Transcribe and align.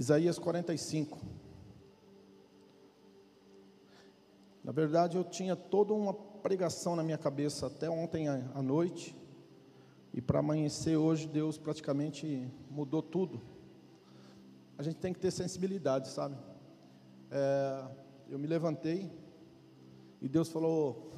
Isaías 0.00 0.38
45. 0.38 1.18
Na 4.64 4.72
verdade, 4.72 5.18
eu 5.18 5.22
tinha 5.22 5.54
toda 5.54 5.92
uma 5.92 6.14
pregação 6.14 6.96
na 6.96 7.02
minha 7.02 7.18
cabeça 7.18 7.66
até 7.66 7.90
ontem 7.90 8.26
à 8.26 8.62
noite, 8.62 9.14
e 10.14 10.22
para 10.22 10.38
amanhecer 10.38 10.96
hoje, 10.96 11.28
Deus 11.28 11.58
praticamente 11.58 12.50
mudou 12.70 13.02
tudo. 13.02 13.42
A 14.78 14.82
gente 14.82 14.96
tem 14.96 15.12
que 15.12 15.20
ter 15.20 15.30
sensibilidade, 15.30 16.08
sabe? 16.08 16.34
É, 17.30 17.84
eu 18.30 18.38
me 18.38 18.46
levantei 18.46 19.12
e 20.18 20.30
Deus 20.30 20.48
falou: 20.48 21.12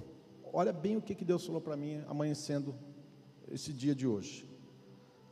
Olha 0.53 0.73
bem 0.73 0.96
o 0.96 1.01
que, 1.01 1.14
que 1.14 1.25
Deus 1.25 1.46
falou 1.46 1.61
para 1.61 1.77
mim 1.77 2.03
amanhecendo 2.09 2.75
esse 3.49 3.73
dia 3.73 3.95
de 3.95 4.09
hoje. 4.09 4.45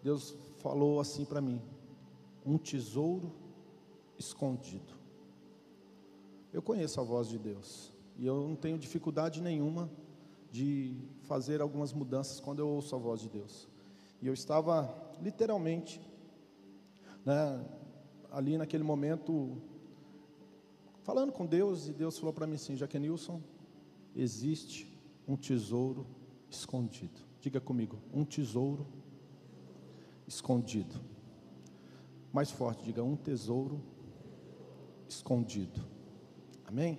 Deus 0.04 0.36
falou 0.60 1.00
assim 1.00 1.24
para 1.24 1.40
mim: 1.40 1.60
Um 2.44 2.58
tesouro 2.58 3.32
escondido. 4.18 4.94
Eu 6.52 6.62
conheço 6.62 7.00
a 7.00 7.04
voz 7.04 7.28
de 7.28 7.38
Deus. 7.38 7.92
E 8.16 8.26
eu 8.26 8.46
não 8.48 8.56
tenho 8.56 8.78
dificuldade 8.78 9.40
nenhuma 9.40 9.90
de 10.50 10.96
fazer 11.22 11.60
algumas 11.60 11.92
mudanças 11.92 12.40
quando 12.40 12.58
eu 12.58 12.68
ouço 12.68 12.94
a 12.94 12.98
voz 12.98 13.20
de 13.20 13.28
Deus. 13.28 13.68
E 14.20 14.26
eu 14.26 14.34
estava 14.34 14.92
literalmente, 15.22 16.00
né, 17.24 17.64
ali 18.30 18.58
naquele 18.58 18.82
momento, 18.82 19.56
falando 21.02 21.32
com 21.32 21.46
Deus, 21.46 21.88
e 21.88 21.92
Deus 21.92 22.18
falou 22.18 22.32
para 22.32 22.46
mim 22.46 22.56
assim: 22.56 22.76
Jaquenilson, 22.76 23.40
existe 24.14 24.92
um 25.26 25.36
tesouro 25.36 26.06
escondido. 26.50 27.20
Diga 27.40 27.60
comigo, 27.60 27.98
um 28.12 28.24
tesouro 28.24 28.86
escondido. 30.26 31.00
Mais 32.32 32.50
forte, 32.50 32.84
diga 32.84 33.02
um 33.02 33.16
tesouro 33.16 33.80
escondido. 35.08 35.84
Amém? 36.64 36.98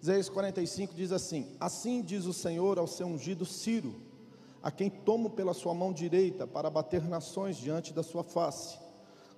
Isaías 0.00 0.28
45 0.28 0.94
diz 0.94 1.12
assim: 1.12 1.54
Assim 1.60 2.00
diz 2.02 2.24
o 2.24 2.32
Senhor 2.32 2.78
ao 2.78 2.86
seu 2.86 3.06
ungido 3.06 3.44
Ciro, 3.44 3.94
a 4.62 4.70
quem 4.70 4.88
tomo 4.88 5.30
pela 5.30 5.52
sua 5.52 5.74
mão 5.74 5.92
direita 5.92 6.46
para 6.46 6.70
bater 6.70 7.02
nações 7.02 7.56
diante 7.56 7.92
da 7.92 8.02
sua 8.02 8.24
face. 8.24 8.78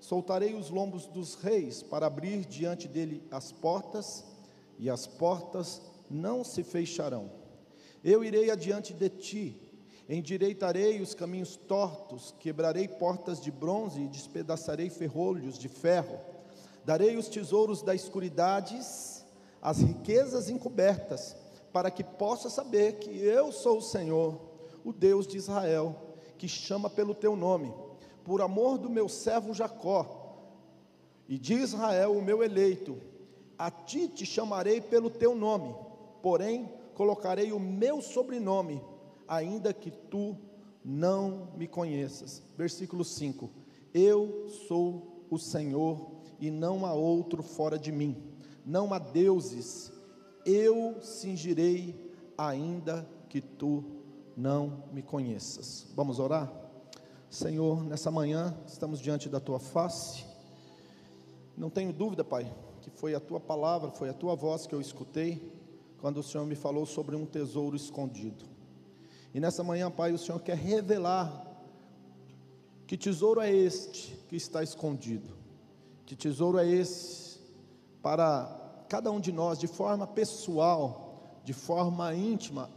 Soltarei 0.01 0.55
os 0.55 0.71
lombos 0.71 1.07
dos 1.07 1.35
reis 1.35 1.83
para 1.83 2.07
abrir 2.07 2.45
diante 2.45 2.87
dele 2.87 3.27
as 3.31 3.51
portas, 3.51 4.25
e 4.79 4.89
as 4.89 5.07
portas 5.07 5.83
não 6.09 6.45
se 6.45 6.63
fecharão. 6.63 7.31
Eu 8.05 8.23
irei 8.23 8.51
adiante 8.51 8.95
de 8.95 9.09
ti, 9.09 9.68
endireitarei 10.09 11.01
os 11.01 11.15
caminhos 11.15 11.57
tortos, 11.57 12.35
quebrarei 12.39 12.89
portas 12.89 13.41
de 13.41 13.51
bronze 13.51 14.01
e 14.01 14.09
despedaçarei 14.09 14.89
ferrolhos 14.89 15.59
de 15.59 15.69
ferro. 15.69 16.19
Darei 16.85 17.17
os 17.17 17.29
tesouros 17.29 17.83
da 17.83 17.95
escuridades 17.95 19.19
as 19.61 19.79
riquezas 19.79 20.49
encobertas, 20.49 21.37
para 21.73 21.91
que 21.91 22.03
possa 22.03 22.49
saber 22.49 22.95
que 22.95 23.11
eu 23.11 23.53
sou 23.53 23.79
o 23.79 23.83
Senhor, 23.83 24.41
o 24.85 24.93
Deus 24.93 25.27
de 25.27 25.37
Israel, 25.37 25.95
que 26.39 26.49
chama 26.49 26.89
pelo 26.89 27.15
teu 27.15 27.37
nome, 27.37 27.73
por 28.25 28.41
amor 28.41 28.79
do 28.79 28.89
meu 28.89 29.09
servo 29.09 29.53
Jacó 29.53 30.47
e 31.29 31.39
de 31.39 31.55
Israel, 31.55 32.17
o 32.17 32.23
meu 32.23 32.43
eleito. 32.43 32.99
A 33.59 33.71
ti 33.71 34.09
te 34.09 34.25
chamarei 34.25 34.81
pelo 34.81 35.11
teu 35.11 35.35
nome, 35.35 35.75
porém 36.23 36.73
colocarei 36.95 37.53
o 37.53 37.61
meu 37.61 38.01
sobrenome, 38.01 38.81
ainda 39.29 39.73
que 39.73 39.91
tu 39.91 40.37
não 40.85 41.53
me 41.57 41.69
conheças. 41.69 42.43
Versículo 42.57 43.05
5: 43.05 43.51
Eu 43.93 44.49
sou 44.67 45.27
o 45.31 45.39
Senhor 45.39 46.11
e 46.41 46.51
não 46.51 46.87
há 46.87 46.95
outro 46.95 47.43
fora 47.43 47.79
de 47.79 47.93
mim 47.93 48.29
não 48.69 48.93
há 48.93 48.99
deuses, 48.99 49.91
eu 50.45 51.01
cingirei, 51.01 52.13
ainda 52.37 53.09
que 53.31 53.41
tu 53.41 53.83
não 54.37 54.85
me 54.93 55.01
conheças. 55.01 55.87
Vamos 55.97 56.19
orar? 56.19 56.53
Senhor, 57.31 57.83
nessa 57.83 58.11
manhã 58.11 58.55
estamos 58.67 59.01
diante 59.01 59.27
da 59.27 59.41
tua 59.41 59.59
face. 59.59 60.27
Não 61.57 61.71
tenho 61.71 61.95
dúvida, 61.95 62.23
Pai, 62.23 62.55
que 62.83 62.91
foi 62.91 63.15
a 63.15 63.21
tua 63.21 63.41
palavra, 63.41 63.91
foi 63.91 64.11
a 64.11 64.15
tua 64.15 64.37
voz 64.37 64.67
que 64.67 64.75
eu 64.75 64.83
escutei 64.83 65.51
quando 65.99 66.19
o 66.19 66.23
Senhor 66.23 66.47
me 66.47 66.55
falou 66.55 66.85
sobre 66.85 67.17
um 67.17 67.25
tesouro 67.25 67.75
escondido. 67.75 68.45
E 69.39 69.41
nessa 69.41 69.63
manhã, 69.63 69.89
Pai, 69.89 70.13
o 70.13 70.19
Senhor 70.19 70.41
quer 70.41 70.57
revelar 70.57 71.47
que 72.89 72.97
tesouro 72.97 73.41
é 73.41 73.49
este 73.49 74.19
que 74.29 74.35
está 74.35 74.65
escondido. 74.65 75.31
Que 76.05 76.17
tesouro 76.17 76.59
é 76.59 76.67
esse 76.69 77.39
para 78.03 78.85
cada 78.89 79.13
um 79.13 79.21
de 79.21 79.31
nós, 79.31 79.57
de 79.57 79.69
forma 79.69 80.09
pessoal, 80.09 81.41
de 81.45 81.53
forma 81.53 82.13
íntima, 82.17 82.69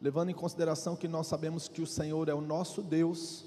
levando 0.00 0.30
em 0.30 0.32
consideração 0.32 0.94
que 0.94 1.08
nós 1.08 1.26
sabemos 1.26 1.66
que 1.66 1.82
o 1.82 1.86
Senhor 1.88 2.28
é 2.28 2.34
o 2.34 2.40
nosso 2.40 2.84
Deus, 2.84 3.44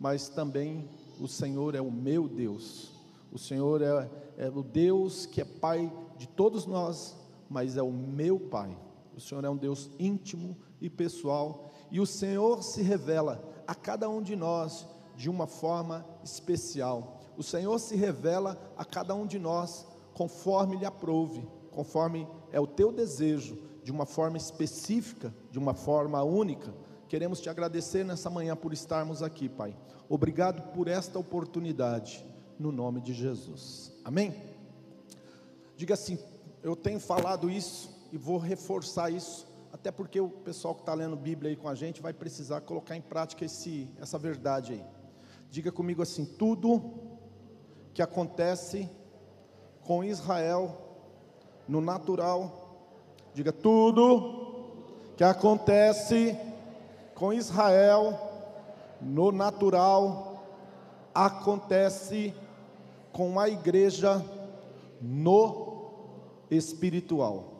mas 0.00 0.30
também 0.30 0.88
o 1.20 1.28
Senhor 1.28 1.74
é 1.74 1.80
o 1.82 1.92
meu 1.92 2.26
Deus. 2.26 2.90
O 3.30 3.38
Senhor 3.38 3.82
é, 3.82 4.10
é 4.38 4.48
o 4.48 4.62
Deus 4.62 5.26
que 5.26 5.42
é 5.42 5.44
Pai 5.44 5.92
de 6.16 6.26
todos 6.26 6.64
nós, 6.64 7.14
mas 7.50 7.76
é 7.76 7.82
o 7.82 7.92
meu 7.92 8.40
Pai. 8.40 8.74
O 9.14 9.20
Senhor 9.20 9.44
é 9.44 9.50
um 9.50 9.58
Deus 9.58 9.90
íntimo 9.98 10.56
e 10.80 10.88
pessoal, 10.88 11.72
e 11.90 12.00
o 12.00 12.06
Senhor 12.06 12.62
se 12.62 12.82
revela 12.82 13.42
a 13.66 13.74
cada 13.74 14.08
um 14.08 14.22
de 14.22 14.36
nós 14.36 14.86
de 15.16 15.28
uma 15.28 15.46
forma 15.46 16.06
especial. 16.22 17.20
O 17.36 17.42
Senhor 17.42 17.78
se 17.78 17.96
revela 17.96 18.58
a 18.76 18.84
cada 18.84 19.14
um 19.14 19.26
de 19.26 19.38
nós 19.38 19.86
conforme 20.14 20.76
lhe 20.76 20.84
aprouve, 20.84 21.46
conforme 21.70 22.26
é 22.52 22.60
o 22.60 22.66
teu 22.66 22.92
desejo, 22.92 23.58
de 23.82 23.92
uma 23.92 24.04
forma 24.04 24.36
específica, 24.36 25.34
de 25.50 25.58
uma 25.58 25.74
forma 25.74 26.22
única. 26.22 26.74
Queremos 27.08 27.40
te 27.40 27.48
agradecer 27.48 28.04
nessa 28.04 28.28
manhã 28.28 28.54
por 28.54 28.72
estarmos 28.72 29.22
aqui, 29.22 29.48
Pai. 29.48 29.76
Obrigado 30.08 30.72
por 30.72 30.88
esta 30.88 31.18
oportunidade, 31.18 32.24
no 32.58 32.70
nome 32.70 33.00
de 33.00 33.12
Jesus. 33.12 33.92
Amém? 34.04 34.34
Diga 35.76 35.94
assim: 35.94 36.18
eu 36.62 36.74
tenho 36.74 37.00
falado 37.00 37.50
isso 37.50 37.88
e 38.12 38.18
vou 38.18 38.38
reforçar 38.38 39.10
isso, 39.10 39.46
até 39.80 39.90
porque 39.92 40.20
o 40.20 40.28
pessoal 40.28 40.74
que 40.74 40.82
está 40.82 40.92
lendo 40.92 41.16
Bíblia 41.16 41.50
aí 41.50 41.56
com 41.56 41.68
a 41.68 41.74
gente 41.74 42.02
vai 42.02 42.12
precisar 42.12 42.60
colocar 42.62 42.96
em 42.96 43.00
prática 43.00 43.44
esse, 43.44 43.88
essa 44.00 44.18
verdade 44.18 44.72
aí. 44.72 44.84
Diga 45.50 45.70
comigo 45.70 46.02
assim: 46.02 46.24
tudo 46.24 46.82
que 47.94 48.02
acontece 48.02 48.90
com 49.82 50.02
Israel 50.02 50.76
no 51.68 51.80
natural. 51.80 52.90
Diga 53.32 53.52
tudo 53.52 54.72
que 55.16 55.24
acontece 55.24 56.36
com 57.14 57.32
Israel 57.32 58.18
no 59.00 59.30
natural 59.30 60.28
acontece 61.14 62.34
com 63.12 63.40
a 63.40 63.48
igreja 63.48 64.24
no 65.00 65.96
espiritual. 66.50 67.57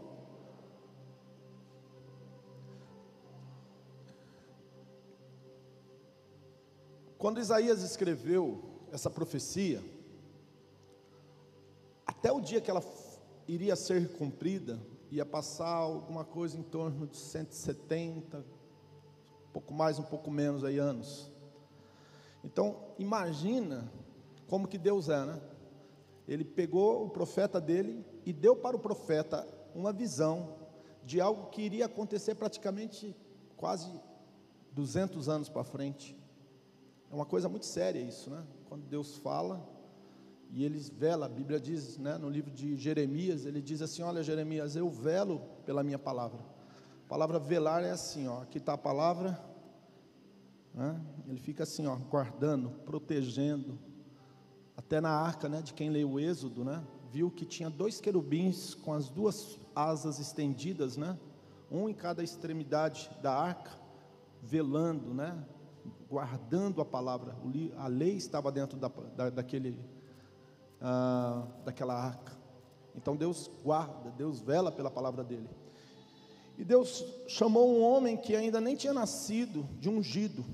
Quando 7.19 7.41
Isaías 7.41 7.83
escreveu 7.83 8.63
essa 8.93 9.11
profecia, 9.11 9.83
até 12.07 12.31
o 12.31 12.41
dia 12.41 12.61
que 12.61 12.71
ela 12.71 12.83
iria 13.49 13.75
ser 13.75 14.13
cumprida, 14.17 14.81
ia 15.11 15.27
passar 15.27 15.69
alguma 15.69 16.25
coisa 16.25 16.57
em 16.57 16.63
torno 16.63 17.09
de 17.09 17.17
170, 17.17 18.39
um 18.39 19.53
pouco 19.53 19.75
mais, 19.75 19.99
um 19.99 20.05
pouco 20.05 20.31
menos 20.31 20.63
aí 20.63 20.79
anos. 20.79 21.29
Então, 22.45 22.77
imagina 22.99 23.91
como 24.47 24.69
que 24.69 24.79
Deus 24.79 25.09
é, 25.09 25.25
né? 25.25 25.41
Ele 26.29 26.45
pegou 26.45 27.05
o 27.05 27.11
profeta 27.11 27.61
dele 27.61 28.05
e 28.25 28.33
deu 28.33 28.55
para 28.55 28.77
o 28.77 28.81
profeta 28.81 29.47
uma 29.75 29.93
visão 29.93 30.55
de 31.05 31.21
algo 31.21 31.51
que 31.51 31.63
iria 31.63 31.87
acontecer 31.87 32.35
praticamente 32.35 33.17
quase 33.57 33.91
200 34.73 35.29
anos 35.29 35.49
para 35.49 35.65
frente. 35.65 36.18
É 37.11 37.15
uma 37.15 37.27
coisa 37.27 37.49
muito 37.49 37.67
séria 37.67 38.01
isso, 38.01 38.31
né? 38.31 38.45
Quando 38.69 38.85
Deus 38.85 39.17
fala, 39.17 39.67
e 40.51 40.65
eles 40.65 40.89
vela, 40.89 41.27
a 41.27 41.29
Bíblia 41.29 41.61
diz, 41.61 41.99
né, 41.99 42.17
no 42.17 42.29
livro 42.29 42.51
de 42.51 42.77
Jeremias, 42.77 43.45
ele 43.45 43.61
diz 43.61 43.83
assim: 43.83 44.03
Olha, 44.03 44.23
Jeremias, 44.23 44.77
eu 44.77 44.89
velo 44.89 45.41
pela 45.65 45.83
minha 45.83 45.99
palavra. 45.99 46.41
A 47.05 47.09
palavra 47.09 47.39
velar 47.39 47.83
é 47.83 47.91
assim, 47.91 48.29
ó, 48.29 48.43
aqui 48.43 48.59
está 48.59 48.75
a 48.75 48.79
palavra, 48.79 49.43
né, 50.75 51.01
ele 51.27 51.41
fica 51.41 51.63
assim, 51.63 51.87
ó, 51.87 51.97
guardando, 51.97 52.71
protegendo. 52.85 53.79
Até 54.77 55.01
na 55.01 55.11
arca, 55.11 55.49
né, 55.49 55.63
de 55.63 55.73
quem 55.73 55.91
leu 55.91 56.13
o 56.13 56.21
Êxodo, 56.21 56.65
né, 56.65 56.85
viu 57.11 57.31
que 57.31 57.47
tinha 57.47 57.71
dois 57.71 58.01
querubins 58.01 58.75
com 58.75 58.93
as 58.93 59.09
duas 59.09 59.59
asas 59.75 60.19
estendidas, 60.19 60.97
né, 60.99 61.19
um 61.71 61.89
em 61.89 61.95
cada 61.95 62.23
extremidade 62.23 63.11
da 63.23 63.35
arca, 63.35 63.79
velando, 64.43 65.15
né, 65.15 65.43
guardando 66.09 66.81
a 66.81 66.85
palavra. 66.85 67.37
A 67.77 67.87
lei 67.87 68.17
estava 68.17 68.51
dentro 68.51 68.79
da, 68.79 68.89
da, 68.89 69.31
daquele 69.31 69.79
ah, 70.81 71.47
daquela 71.65 71.95
arca. 71.95 72.37
Então 72.95 73.17
Deus 73.17 73.51
guarda, 73.63 74.11
Deus 74.11 74.41
vela 74.41 74.71
pela 74.71 74.91
palavra 74.91 75.23
dele. 75.25 75.49
E 76.57 76.65
Deus 76.65 77.05
chamou 77.29 77.73
um 77.73 77.83
homem 77.83 78.17
que 78.17 78.35
ainda 78.35 78.61
nem 78.61 78.75
tinha 78.75 78.93
nascido 78.93 79.69
de 79.79 79.89
ungido. 79.89 80.45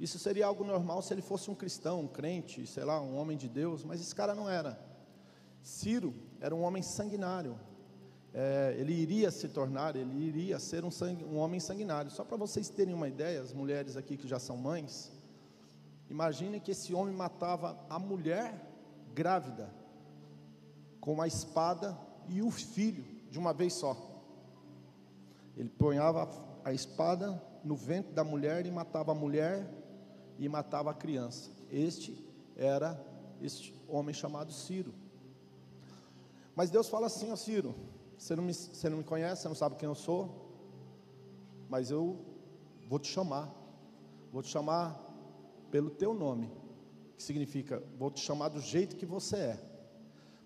Isso 0.00 0.18
seria 0.18 0.46
algo 0.46 0.64
normal 0.64 1.02
se 1.02 1.12
ele 1.12 1.20
fosse 1.20 1.50
um 1.50 1.54
cristão, 1.54 2.00
um 2.00 2.08
crente, 2.08 2.66
sei 2.66 2.84
lá, 2.84 3.00
um 3.00 3.16
homem 3.16 3.36
de 3.36 3.48
Deus, 3.48 3.84
mas 3.84 4.00
esse 4.00 4.14
cara 4.14 4.34
não 4.34 4.48
era. 4.48 4.78
Ciro 5.62 6.14
era 6.40 6.54
um 6.54 6.62
homem 6.62 6.82
sanguinário. 6.82 7.58
É, 8.34 8.76
ele 8.78 8.92
iria 8.92 9.30
se 9.30 9.48
tornar, 9.48 9.96
ele 9.96 10.16
iria 10.24 10.58
ser 10.58 10.84
um, 10.84 10.90
um 11.30 11.38
homem 11.38 11.60
sanguinário. 11.60 12.10
Só 12.10 12.24
para 12.24 12.36
vocês 12.36 12.68
terem 12.68 12.94
uma 12.94 13.08
ideia, 13.08 13.40
as 13.40 13.52
mulheres 13.52 13.96
aqui 13.96 14.16
que 14.16 14.28
já 14.28 14.38
são 14.38 14.56
mães, 14.56 15.10
imaginem 16.10 16.60
que 16.60 16.70
esse 16.70 16.94
homem 16.94 17.14
matava 17.14 17.78
a 17.88 17.98
mulher 17.98 18.66
grávida 19.14 19.72
com 21.00 21.20
a 21.22 21.26
espada 21.26 21.98
e 22.28 22.42
o 22.42 22.50
filho 22.50 23.04
de 23.30 23.38
uma 23.38 23.52
vez 23.52 23.72
só. 23.72 23.96
Ele 25.56 25.68
ponhava 25.70 26.28
a 26.64 26.72
espada 26.72 27.42
no 27.64 27.74
ventre 27.74 28.12
da 28.12 28.22
mulher 28.22 28.66
e 28.66 28.70
matava 28.70 29.12
a 29.12 29.14
mulher 29.14 29.68
e 30.38 30.48
matava 30.48 30.90
a 30.90 30.94
criança. 30.94 31.50
Este 31.70 32.24
era 32.56 33.02
este 33.40 33.74
homem 33.88 34.14
chamado 34.14 34.52
Ciro. 34.52 34.92
Mas 36.54 36.70
Deus 36.70 36.88
fala 36.88 37.06
assim, 37.06 37.30
ó 37.30 37.36
Ciro, 37.36 37.74
você 38.18 38.34
não, 38.34 38.42
me, 38.42 38.52
você 38.52 38.88
não 38.90 38.98
me 38.98 39.04
conhece, 39.04 39.42
você 39.42 39.48
não 39.48 39.54
sabe 39.54 39.76
quem 39.76 39.88
eu 39.88 39.94
sou, 39.94 40.28
mas 41.68 41.90
eu 41.90 42.18
vou 42.88 42.98
te 42.98 43.08
chamar, 43.08 43.54
vou 44.32 44.42
te 44.42 44.48
chamar 44.48 45.00
pelo 45.70 45.88
teu 45.88 46.12
nome, 46.12 46.50
que 47.16 47.22
significa, 47.22 47.82
vou 47.96 48.10
te 48.10 48.20
chamar 48.20 48.48
do 48.48 48.60
jeito 48.60 48.96
que 48.96 49.06
você 49.06 49.36
é, 49.36 49.60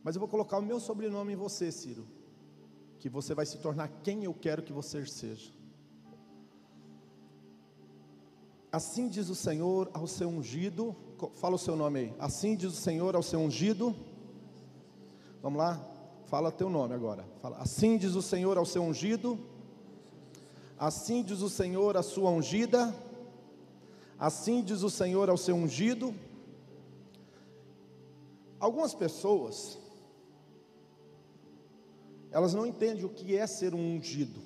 mas 0.05 0.15
eu 0.15 0.21
vou 0.21 0.29
colocar 0.29 0.59
o 0.59 0.63
meu 0.63 0.79
sobrenome 0.79 1.33
em 1.33 1.37
você, 1.37 1.73
Ciro, 1.73 2.07
que 2.99 3.09
você 3.09 3.35
vai 3.35 3.47
se 3.47 3.57
tornar 3.59 3.89
quem 4.03 4.25
eu 4.25 4.35
quero 4.35 4.63
que 4.63 4.73
você 4.73 5.05
seja. 5.07 5.51
Assim 8.71 9.09
diz 9.09 9.29
o 9.29 9.35
Senhor 9.35 9.91
ao 9.93 10.07
seu 10.07 10.29
ungido, 10.29 10.97
fala 11.35 11.57
o 11.57 11.59
seu 11.59 11.77
nome 11.77 11.99
aí. 11.99 12.15
Assim 12.19 12.57
diz 12.57 12.73
o 12.73 12.77
Senhor 12.77 13.15
ao 13.15 13.23
seu 13.23 13.39
ungido. 13.39 13.95
Vamos 15.43 15.59
lá? 15.59 15.92
Fala 16.33 16.51
teu 16.51 16.71
nome 16.71 16.95
agora. 16.95 17.27
Fala. 17.43 17.59
Assim 17.59 17.99
diz 17.99 18.15
o 18.15 18.23
Senhor 18.23 18.57
ao 18.57 18.65
seu 18.65 18.83
ungido. 18.83 19.39
Assim 20.79 21.23
diz 21.23 21.43
o 21.43 21.51
Senhor 21.51 21.95
à 21.95 22.03
sua 22.03 22.31
ungida. 22.31 22.97
Assim 24.19 24.63
diz 24.63 24.81
o 24.83 24.89
Senhor 24.89 25.29
ao 25.29 25.37
seu 25.37 25.55
ungido. 25.55 26.15
Algumas 28.59 28.95
pessoas 28.95 29.79
elas 32.31 32.55
não 32.55 32.67
entendem 32.67 33.05
o 33.05 33.11
que 33.11 33.37
é 33.37 33.47
ser 33.47 33.75
um 33.75 33.97
ungido. 33.97 34.41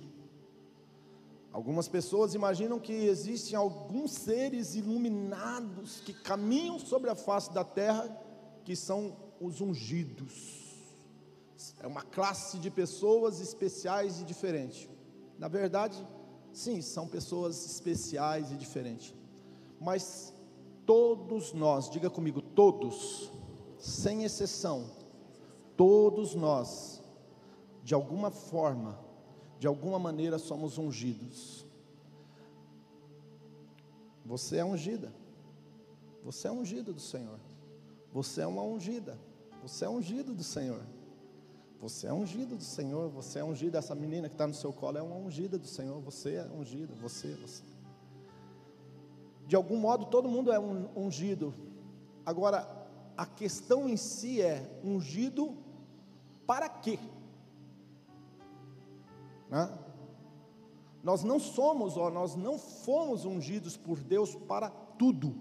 Algumas 1.52 1.86
pessoas 1.86 2.34
imaginam 2.34 2.80
que 2.80 2.92
existem 2.92 3.56
alguns 3.56 4.10
seres 4.10 4.74
iluminados 4.74 6.00
que 6.00 6.12
caminham 6.12 6.80
sobre 6.80 7.10
a 7.10 7.14
face 7.14 7.54
da 7.54 7.62
terra, 7.62 8.08
que 8.64 8.74
são 8.74 9.16
os 9.40 9.60
ungidos. 9.60 10.65
É 11.80 11.86
uma 11.86 12.02
classe 12.02 12.58
de 12.58 12.70
pessoas 12.70 13.40
especiais 13.40 14.20
e 14.20 14.24
diferentes. 14.24 14.88
Na 15.38 15.48
verdade, 15.48 16.06
sim, 16.52 16.80
são 16.82 17.06
pessoas 17.06 17.64
especiais 17.64 18.52
e 18.52 18.56
diferentes. 18.56 19.14
Mas 19.80 20.34
todos 20.84 21.52
nós, 21.52 21.90
diga 21.90 22.08
comigo, 22.08 22.40
todos, 22.40 23.30
sem 23.78 24.24
exceção, 24.24 24.90
todos 25.76 26.34
nós, 26.34 27.02
de 27.82 27.94
alguma 27.94 28.30
forma, 28.30 28.98
de 29.58 29.66
alguma 29.66 29.98
maneira 29.98 30.38
somos 30.38 30.78
ungidos. 30.78 31.66
Você 34.24 34.56
é 34.56 34.64
ungida. 34.64 35.12
Você 36.24 36.48
é 36.48 36.50
ungido 36.50 36.92
do 36.92 37.00
Senhor. 37.00 37.38
Você 38.12 38.40
é 38.40 38.46
uma 38.46 38.62
ungida. 38.62 39.18
Você 39.62 39.84
é 39.84 39.88
ungido 39.88 40.34
do 40.34 40.42
Senhor. 40.42 40.82
Você 41.80 42.06
é 42.06 42.12
ungido 42.12 42.56
do 42.56 42.64
Senhor. 42.64 43.08
Você 43.10 43.38
é 43.38 43.44
ungido. 43.44 43.76
Essa 43.76 43.94
menina 43.94 44.28
que 44.28 44.34
está 44.34 44.46
no 44.46 44.54
seu 44.54 44.72
colo 44.72 44.98
é 44.98 45.02
uma 45.02 45.16
ungida 45.16 45.58
do 45.58 45.66
Senhor. 45.66 46.00
Você 46.00 46.34
é 46.34 46.44
ungido. 46.44 46.94
Você, 46.96 47.34
você. 47.34 47.62
De 49.46 49.54
algum 49.54 49.76
modo, 49.76 50.06
todo 50.06 50.28
mundo 50.28 50.52
é 50.52 50.58
ungido. 50.58 51.54
Agora, 52.24 52.66
a 53.16 53.26
questão 53.26 53.88
em 53.88 53.96
si 53.96 54.40
é: 54.40 54.80
ungido 54.82 55.56
para 56.46 56.68
quê? 56.68 56.98
Né? 59.48 59.78
Nós 61.02 61.22
não 61.22 61.38
somos, 61.38 61.96
ó, 61.96 62.10
nós 62.10 62.34
não 62.34 62.58
fomos 62.58 63.24
ungidos 63.24 63.76
por 63.76 64.00
Deus 64.00 64.34
para 64.34 64.68
tudo. 64.68 65.34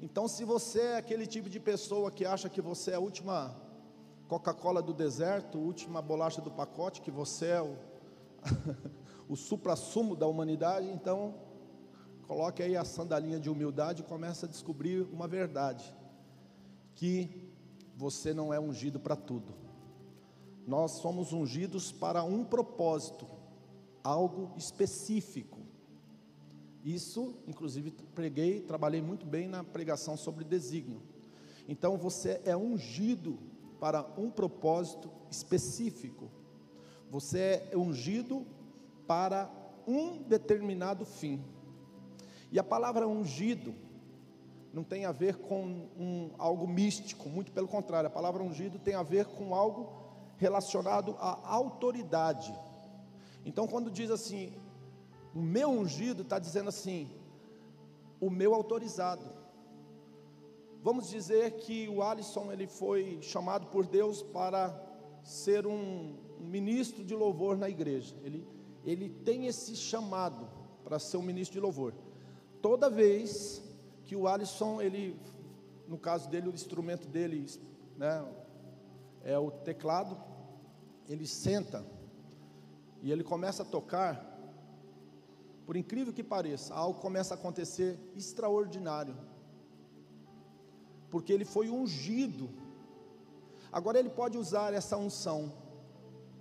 Então, 0.00 0.28
se 0.28 0.44
você 0.44 0.80
é 0.80 0.96
aquele 0.98 1.26
tipo 1.26 1.48
de 1.48 1.58
pessoa 1.58 2.10
que 2.10 2.24
acha 2.26 2.48
que 2.48 2.60
você 2.60 2.90
é 2.90 2.94
a 2.94 3.00
última 3.00 3.56
Coca-Cola 4.28 4.80
do 4.80 4.92
deserto, 4.92 5.58
última 5.58 6.00
bolacha 6.00 6.40
do 6.40 6.50
pacote, 6.50 7.00
que 7.00 7.10
você 7.10 7.46
é 7.46 7.62
o, 7.62 7.76
o 9.28 9.34
supra-sumo 9.34 10.14
da 10.14 10.26
humanidade, 10.26 10.86
então 10.88 11.34
coloque 12.26 12.62
aí 12.62 12.76
a 12.76 12.84
sandalinha 12.84 13.40
de 13.40 13.50
humildade 13.50 14.02
e 14.02 14.04
comece 14.04 14.44
a 14.44 14.48
descobrir 14.48 15.02
uma 15.12 15.26
verdade: 15.26 15.92
que 16.94 17.50
você 17.96 18.32
não 18.32 18.54
é 18.54 18.60
ungido 18.60 19.00
para 19.00 19.16
tudo 19.16 19.68
nós 20.68 20.92
somos 20.92 21.32
ungidos 21.32 21.90
para 21.90 22.22
um 22.22 22.44
propósito, 22.44 23.26
algo 24.04 24.52
específico. 24.54 25.58
Isso, 26.84 27.36
inclusive, 27.46 27.90
preguei, 28.14 28.60
trabalhei 28.60 29.00
muito 29.00 29.24
bem 29.24 29.48
na 29.48 29.64
pregação 29.64 30.14
sobre 30.14 30.44
desígnio. 30.44 31.00
Então, 31.66 31.96
você 31.96 32.42
é 32.44 32.54
ungido 32.54 33.38
para 33.80 34.06
um 34.16 34.30
propósito 34.30 35.10
específico. 35.30 36.30
Você 37.10 37.68
é 37.70 37.76
ungido 37.76 38.46
para 39.06 39.50
um 39.86 40.18
determinado 40.22 41.04
fim. 41.04 41.42
E 42.50 42.58
a 42.58 42.64
palavra 42.64 43.06
ungido 43.06 43.74
não 44.72 44.84
tem 44.84 45.04
a 45.04 45.12
ver 45.12 45.36
com 45.36 45.62
um, 45.98 46.30
algo 46.38 46.66
místico, 46.66 47.28
muito 47.28 47.52
pelo 47.52 47.66
contrário, 47.66 48.06
a 48.06 48.10
palavra 48.10 48.42
ungido 48.42 48.78
tem 48.78 48.94
a 48.94 49.02
ver 49.02 49.26
com 49.26 49.54
algo 49.54 49.92
relacionado 50.36 51.16
à 51.18 51.40
autoridade. 51.54 52.54
Então, 53.44 53.66
quando 53.66 53.90
diz 53.90 54.10
assim, 54.10 54.52
o 55.34 55.40
meu 55.40 55.70
ungido, 55.70 56.22
está 56.22 56.38
dizendo 56.38 56.68
assim, 56.68 57.10
o 58.20 58.30
meu 58.30 58.54
autorizado. 58.54 59.37
Vamos 60.88 61.10
dizer 61.10 61.50
que 61.58 61.86
o 61.86 62.02
Alisson 62.02 62.50
ele 62.50 62.66
foi 62.66 63.18
chamado 63.20 63.66
por 63.66 63.84
Deus 63.84 64.22
para 64.22 64.74
ser 65.22 65.66
um, 65.66 66.16
ministro 66.40 67.04
de 67.04 67.14
louvor 67.14 67.58
na 67.58 67.68
igreja. 67.68 68.16
Ele, 68.24 68.48
ele 68.86 69.10
tem 69.10 69.46
esse 69.46 69.76
chamado 69.76 70.48
para 70.82 70.98
ser 70.98 71.18
um 71.18 71.22
ministro 71.22 71.52
de 71.52 71.60
louvor. 71.60 71.92
Toda 72.62 72.88
vez 72.88 73.62
que 74.06 74.16
o 74.16 74.26
Alisson, 74.26 74.80
ele, 74.80 75.20
no 75.86 75.98
caso 75.98 76.26
dele, 76.30 76.48
o 76.48 76.54
instrumento 76.54 77.06
dele, 77.06 77.44
né, 77.98 78.26
é 79.22 79.38
o 79.38 79.50
teclado, 79.50 80.16
ele 81.06 81.26
senta 81.26 81.84
e 83.02 83.12
ele 83.12 83.22
começa 83.22 83.62
a 83.62 83.66
tocar, 83.66 84.24
por 85.66 85.76
incrível 85.76 86.14
que 86.14 86.24
pareça, 86.24 86.74
algo 86.74 86.98
começa 86.98 87.34
a 87.34 87.36
acontecer 87.36 88.00
extraordinário, 88.16 89.27
porque 91.10 91.32
ele 91.32 91.44
foi 91.44 91.70
ungido. 91.70 92.48
Agora 93.72 93.98
ele 93.98 94.10
pode 94.10 94.36
usar 94.38 94.72
essa 94.72 94.96
unção 94.96 95.52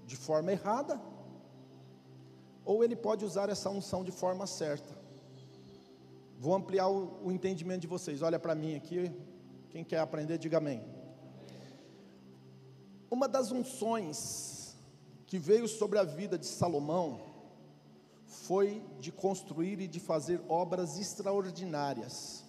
de 0.05 0.15
forma 0.15 0.51
errada, 0.51 0.99
ou 2.63 2.83
ele 2.83 2.95
pode 2.95 3.25
usar 3.25 3.49
essa 3.49 3.69
unção 3.69 4.03
de 4.03 4.11
forma 4.11 4.45
certa. 4.47 4.97
Vou 6.39 6.53
ampliar 6.53 6.87
o, 6.87 7.25
o 7.25 7.31
entendimento 7.31 7.81
de 7.81 7.87
vocês. 7.87 8.21
Olha 8.21 8.39
para 8.39 8.53
mim 8.53 8.75
aqui. 8.75 9.11
Quem 9.69 9.83
quer 9.83 9.99
aprender, 9.99 10.37
diga 10.37 10.57
amém. 10.57 10.83
Uma 13.09 13.27
das 13.27 13.51
unções 13.51 14.77
que 15.25 15.39
veio 15.39 15.67
sobre 15.67 15.97
a 15.97 16.03
vida 16.03 16.37
de 16.37 16.45
Salomão 16.45 17.21
foi 18.25 18.83
de 18.99 19.11
construir 19.11 19.79
e 19.81 19.87
de 19.87 19.99
fazer 19.99 20.41
obras 20.47 20.97
extraordinárias. 20.97 22.46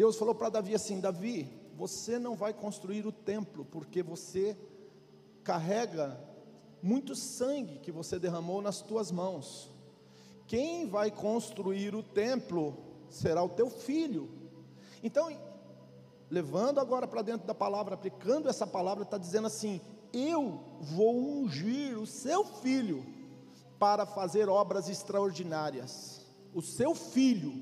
Deus 0.00 0.16
falou 0.16 0.34
para 0.34 0.48
Davi 0.48 0.74
assim: 0.74 0.98
Davi, 0.98 1.46
você 1.76 2.18
não 2.18 2.34
vai 2.34 2.54
construir 2.54 3.06
o 3.06 3.12
templo, 3.12 3.66
porque 3.66 4.02
você 4.02 4.56
carrega 5.44 6.18
muito 6.82 7.14
sangue 7.14 7.80
que 7.80 7.92
você 7.92 8.18
derramou 8.18 8.62
nas 8.62 8.80
tuas 8.80 9.12
mãos. 9.12 9.70
Quem 10.46 10.88
vai 10.88 11.10
construir 11.10 11.94
o 11.94 12.02
templo 12.02 12.78
será 13.10 13.42
o 13.42 13.50
teu 13.50 13.68
filho. 13.68 14.30
Então, 15.02 15.28
levando 16.30 16.80
agora 16.80 17.06
para 17.06 17.20
dentro 17.20 17.46
da 17.46 17.54
palavra, 17.54 17.94
aplicando 17.94 18.48
essa 18.48 18.66
palavra, 18.66 19.04
está 19.04 19.18
dizendo 19.18 19.48
assim: 19.48 19.82
Eu 20.14 20.64
vou 20.80 21.14
ungir 21.14 21.98
o 21.98 22.06
seu 22.06 22.42
filho 22.42 23.04
para 23.78 24.06
fazer 24.06 24.48
obras 24.48 24.88
extraordinárias. 24.88 26.24
O 26.54 26.62
seu 26.62 26.94
filho 26.94 27.52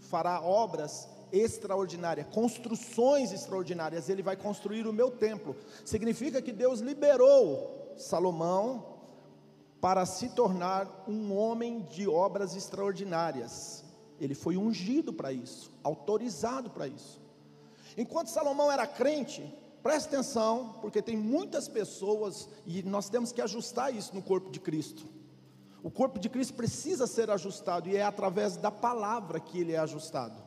fará 0.00 0.42
obras 0.42 1.13
extraordinárias, 1.34 2.26
construções 2.32 3.32
extraordinárias. 3.32 4.08
Ele 4.08 4.22
vai 4.22 4.36
construir 4.36 4.86
o 4.86 4.92
meu 4.92 5.10
templo. 5.10 5.56
Significa 5.84 6.40
que 6.40 6.52
Deus 6.52 6.80
liberou 6.80 7.92
Salomão 7.96 8.94
para 9.80 10.06
se 10.06 10.30
tornar 10.30 11.04
um 11.08 11.36
homem 11.36 11.82
de 11.82 12.08
obras 12.08 12.54
extraordinárias. 12.56 13.84
Ele 14.20 14.34
foi 14.34 14.56
ungido 14.56 15.12
para 15.12 15.32
isso, 15.32 15.70
autorizado 15.82 16.70
para 16.70 16.86
isso. 16.86 17.20
Enquanto 17.96 18.28
Salomão 18.28 18.70
era 18.70 18.86
crente, 18.86 19.54
preste 19.82 20.06
atenção, 20.06 20.76
porque 20.80 21.02
tem 21.02 21.16
muitas 21.16 21.68
pessoas, 21.68 22.48
e 22.64 22.82
nós 22.82 23.08
temos 23.08 23.32
que 23.32 23.42
ajustar 23.42 23.94
isso 23.94 24.14
no 24.14 24.22
corpo 24.22 24.50
de 24.50 24.60
Cristo. 24.60 25.06
O 25.82 25.90
corpo 25.90 26.18
de 26.18 26.30
Cristo 26.30 26.54
precisa 26.54 27.06
ser 27.06 27.30
ajustado, 27.30 27.88
e 27.88 27.96
é 27.96 28.02
através 28.02 28.56
da 28.56 28.70
palavra 28.70 29.38
que 29.38 29.60
ele 29.60 29.72
é 29.72 29.78
ajustado. 29.78 30.43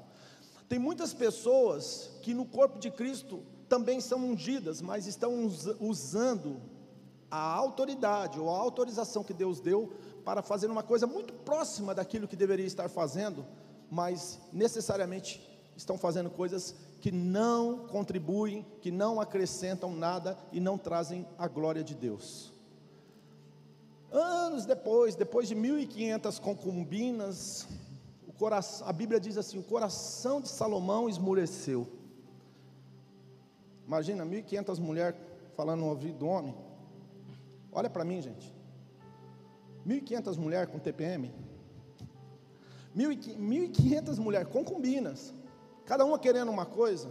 Tem 0.67 0.77
muitas 0.77 1.13
pessoas 1.13 2.12
que 2.21 2.33
no 2.33 2.45
corpo 2.45 2.79
de 2.79 2.91
Cristo 2.91 3.43
também 3.69 4.01
são 4.01 4.19
ungidas, 4.19 4.81
mas 4.81 5.07
estão 5.07 5.50
usando 5.79 6.62
a 7.29 7.39
autoridade 7.39 8.39
ou 8.39 8.50
a 8.50 8.57
autorização 8.57 9.24
que 9.24 9.33
Deus 9.33 9.59
deu 9.59 9.93
para 10.24 10.41
fazer 10.41 10.69
uma 10.69 10.83
coisa 10.83 11.07
muito 11.07 11.33
próxima 11.33 11.93
daquilo 11.93 12.27
que 12.27 12.36
deveria 12.36 12.65
estar 12.65 12.89
fazendo, 12.89 13.45
mas 13.89 14.39
necessariamente 14.51 15.41
estão 15.75 15.97
fazendo 15.97 16.29
coisas 16.29 16.75
que 17.00 17.12
não 17.12 17.88
contribuem, 17.88 18.65
que 18.81 18.91
não 18.91 19.21
acrescentam 19.21 19.95
nada 19.95 20.38
e 20.51 20.59
não 20.59 20.77
trazem 20.77 21.25
a 21.38 21.47
glória 21.47 21.83
de 21.83 21.95
Deus. 21.95 22.51
Anos 24.12 24.65
depois, 24.65 25.15
depois 25.15 25.47
de 25.47 25.55
1500 25.55 26.39
concubinas, 26.39 27.67
coração, 28.38 28.88
a 28.88 28.94
Bíblia 28.94 29.20
diz 29.20 29.38
assim: 29.38 29.58
o 29.58 29.63
coração 29.63 30.41
de 30.41 30.50
Salomão 30.50 31.10
esmureceu. 31.10 31.88
Imagina 33.86 34.25
1500 34.25 34.79
mulheres 34.79 35.20
falando 35.56 35.82
no 35.82 35.88
ouvido 35.88 36.20
do 36.20 36.27
homem. 36.27 36.56
Olha 37.72 37.89
para 37.89 38.03
mim, 38.03 38.22
gente. 38.22 38.53
1500 39.86 40.38
mulheres 40.38 40.70
com 40.70 40.79
TPM. 40.79 41.34
1500 42.94 44.17
mulheres 44.17 44.48
concubinas 44.50 45.34
cada 45.88 46.03
uma 46.03 46.20
querendo 46.20 46.51
uma 46.51 46.65
coisa. 46.65 47.10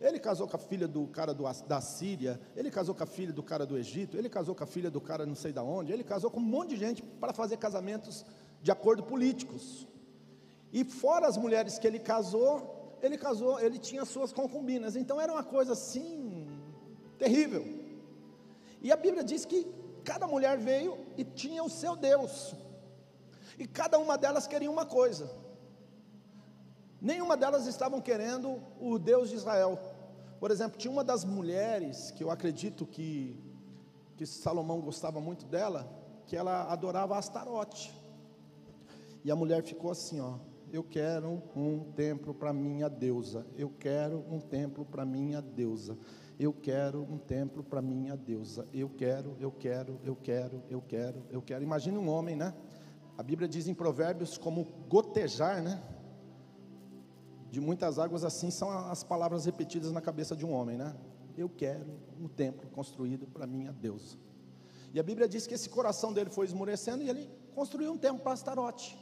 Ele 0.00 0.20
casou 0.20 0.46
com 0.46 0.56
a 0.56 0.58
filha 0.58 0.86
do 0.86 1.06
cara 1.08 1.34
do, 1.34 1.44
da 1.66 1.80
Síria, 1.80 2.40
ele 2.54 2.70
casou 2.70 2.94
com 2.94 3.02
a 3.02 3.06
filha 3.06 3.32
do 3.32 3.42
cara 3.42 3.66
do 3.66 3.76
Egito, 3.76 4.16
ele 4.16 4.28
casou 4.28 4.54
com 4.54 4.62
a 4.62 4.66
filha 4.66 4.90
do 4.90 5.00
cara 5.00 5.26
não 5.26 5.34
sei 5.34 5.52
da 5.52 5.62
onde, 5.62 5.92
ele 5.92 6.04
casou 6.04 6.30
com 6.30 6.38
um 6.38 6.42
monte 6.42 6.70
de 6.70 6.76
gente 6.76 7.02
para 7.02 7.32
fazer 7.32 7.56
casamentos 7.56 8.24
de 8.62 8.70
acordo 8.70 9.02
políticos. 9.02 9.88
E 10.72 10.84
fora 10.84 11.26
as 11.26 11.36
mulheres 11.36 11.78
que 11.78 11.86
ele 11.86 11.98
casou, 11.98 12.96
ele 13.02 13.16
casou, 13.16 13.58
ele 13.60 13.78
tinha 13.78 14.04
suas 14.04 14.32
concubinas. 14.32 14.96
Então 14.96 15.20
era 15.20 15.32
uma 15.32 15.44
coisa 15.44 15.72
assim 15.72 16.46
terrível. 17.18 17.64
E 18.80 18.92
a 18.92 18.96
Bíblia 18.96 19.24
diz 19.24 19.44
que 19.44 19.66
cada 20.04 20.26
mulher 20.26 20.58
veio 20.58 20.98
e 21.16 21.24
tinha 21.24 21.62
o 21.62 21.70
seu 21.70 21.96
Deus. 21.96 22.54
E 23.58 23.66
cada 23.66 23.98
uma 23.98 24.18
delas 24.18 24.46
queria 24.46 24.70
uma 24.70 24.84
coisa. 24.84 25.30
Nenhuma 27.00 27.36
delas 27.36 27.66
estavam 27.66 28.00
querendo 28.00 28.62
o 28.80 28.98
Deus 28.98 29.30
de 29.30 29.36
Israel. 29.36 29.78
Por 30.38 30.50
exemplo, 30.50 30.78
tinha 30.78 30.90
uma 30.90 31.04
das 31.04 31.24
mulheres 31.24 32.10
que 32.10 32.22
eu 32.22 32.30
acredito 32.30 32.86
que, 32.86 33.40
que 34.16 34.26
Salomão 34.26 34.80
gostava 34.80 35.20
muito 35.20 35.46
dela, 35.46 35.88
que 36.26 36.36
ela 36.36 36.70
adorava 36.70 37.16
Astarote. 37.16 37.94
E 39.24 39.30
a 39.30 39.36
mulher 39.36 39.62
ficou 39.62 39.90
assim, 39.90 40.20
ó, 40.20 40.34
eu 40.72 40.82
quero 40.82 41.42
um 41.54 41.92
templo 41.92 42.34
para 42.34 42.52
minha 42.52 42.88
deusa. 42.88 43.46
Eu 43.56 43.70
quero 43.78 44.24
um 44.30 44.40
templo 44.40 44.84
para 44.84 45.04
minha 45.04 45.40
deusa. 45.40 45.96
Eu 46.38 46.52
quero 46.52 47.02
um 47.02 47.18
templo 47.18 47.62
para 47.62 47.80
minha 47.80 48.16
deusa. 48.16 48.66
Eu 48.72 48.88
quero, 48.88 49.36
eu 49.40 49.50
quero, 49.50 50.00
eu 50.04 50.16
quero, 50.16 50.62
eu 50.68 50.82
quero, 50.82 51.22
eu 51.30 51.42
quero. 51.42 51.62
Imagine 51.62 51.98
um 51.98 52.08
homem, 52.08 52.36
né? 52.36 52.54
A 53.16 53.22
Bíblia 53.22 53.48
diz 53.48 53.66
em 53.66 53.74
Provérbios 53.74 54.36
como 54.36 54.64
gotejar, 54.88 55.62
né? 55.62 55.82
de 57.56 57.60
muitas 57.60 57.98
águas 57.98 58.22
assim 58.22 58.50
são 58.50 58.70
as 58.70 59.02
palavras 59.02 59.46
repetidas 59.46 59.90
na 59.90 60.00
cabeça 60.00 60.36
de 60.36 60.44
um 60.44 60.52
homem, 60.52 60.76
né? 60.76 60.94
Eu 61.36 61.48
quero 61.48 61.98
um 62.20 62.28
templo 62.28 62.68
construído 62.70 63.26
para 63.26 63.46
minha 63.46 63.72
deusa. 63.72 64.18
E 64.92 65.00
a 65.00 65.02
Bíblia 65.02 65.26
diz 65.28 65.46
que 65.46 65.54
esse 65.54 65.68
coração 65.68 66.12
dele 66.12 66.28
foi 66.28 66.44
esmurecendo 66.46 67.02
e 67.02 67.08
ele 67.08 67.30
construiu 67.54 67.92
um 67.92 67.96
templo 67.96 68.22
para 68.22 68.32
Astarote. 68.32 68.98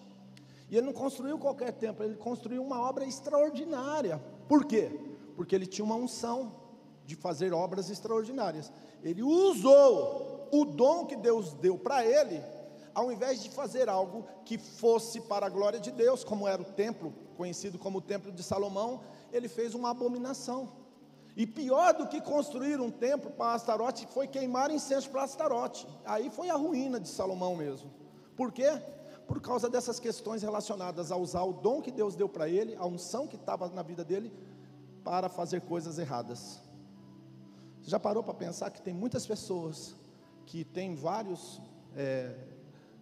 E 0.75 0.77
ele 0.77 0.87
não 0.87 0.93
construiu 0.93 1.39
qualquer 1.39 1.71
templo, 1.71 2.05
ele 2.05 2.17
construiu 2.17 2.61
uma 2.61 2.81
obra 2.81 3.05
extraordinária. 3.05 4.21
Por 4.49 4.65
quê? 4.65 4.91
Porque 5.37 5.55
ele 5.55 5.67
tinha 5.67 5.85
uma 5.85 5.95
unção 5.95 6.53
de 7.07 7.15
fazer 7.15 7.53
obras 7.53 7.89
extraordinárias. 7.91 8.73
Ele 9.01 9.23
usou 9.23 10.49
o 10.51 10.65
dom 10.65 11.07
que 11.07 11.15
Deus 11.15 11.55
deu 11.55 11.79
para 11.79 12.05
ele 12.05 12.43
ao 12.93 13.13
invés 13.13 13.41
de 13.41 13.51
fazer 13.51 13.89
algo 13.89 14.27
que 14.45 14.59
fosse 14.59 15.21
para 15.21 15.47
a 15.47 15.49
glória 15.49 15.79
de 15.79 15.93
Deus, 15.93 16.25
como 16.25 16.49
era 16.49 16.61
o 16.61 16.65
templo, 16.65 17.15
conhecido 17.37 17.79
como 17.79 17.99
o 17.99 18.03
templo 18.03 18.33
de 18.33 18.43
Salomão, 18.43 19.01
ele 19.33 19.47
fez 19.47 19.75
uma 19.75 19.91
abominação. 19.91 20.73
E 21.37 21.47
pior 21.47 21.95
do 21.95 22.09
que 22.09 22.21
construir 22.21 22.81
um 22.81 22.91
templo 22.91 23.31
para 23.31 23.55
Astarote 23.55 24.09
foi 24.09 24.27
queimar 24.27 24.73
incenso 24.73 25.09
para 25.09 25.23
Astarote. 25.23 25.87
Aí 26.05 26.31
foi 26.31 26.51
a 26.51 26.57
ruína 26.57 26.99
de 26.99 27.09
Salomão 27.09 27.55
mesmo. 27.55 27.93
Por 28.37 28.51
quê? 28.51 28.81
Por 29.27 29.41
causa 29.41 29.69
dessas 29.69 29.99
questões 29.99 30.43
relacionadas 30.43 31.11
a 31.11 31.17
usar 31.17 31.43
o 31.43 31.53
dom 31.53 31.81
que 31.81 31.91
Deus 31.91 32.15
deu 32.15 32.29
para 32.29 32.49
ele, 32.49 32.77
a 32.77 32.87
unção 32.87 33.27
que 33.27 33.37
estava 33.37 33.69
na 33.69 33.83
vida 33.83 34.05
dele, 34.05 34.33
para 35.03 35.29
fazer 35.29 35.63
coisas 35.63 35.99
erradas. 35.99 36.61
Você 37.83 37.91
já 37.91 38.01
parou 38.01 38.23
para 38.23 38.35
pensar 38.35 38.71
que 38.71 38.81
tem 38.81 38.95
muitas 38.95 39.27
pessoas 39.27 39.95
que 40.47 40.65
têm 40.65 40.95
vários 40.95 41.61
é, 41.97 42.35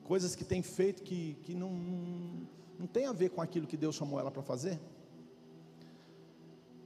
coisas 0.04 0.34
que 0.34 0.44
tem 0.44 0.62
feito 0.62 1.02
que, 1.02 1.34
que 1.42 1.54
não, 1.54 1.70
não 2.78 2.86
tem 2.86 3.06
a 3.06 3.12
ver 3.12 3.30
com 3.30 3.40
aquilo 3.40 3.66
que 3.66 3.76
Deus 3.76 3.94
chamou 3.94 4.18
ela 4.18 4.30
para 4.30 4.42
fazer? 4.42 4.80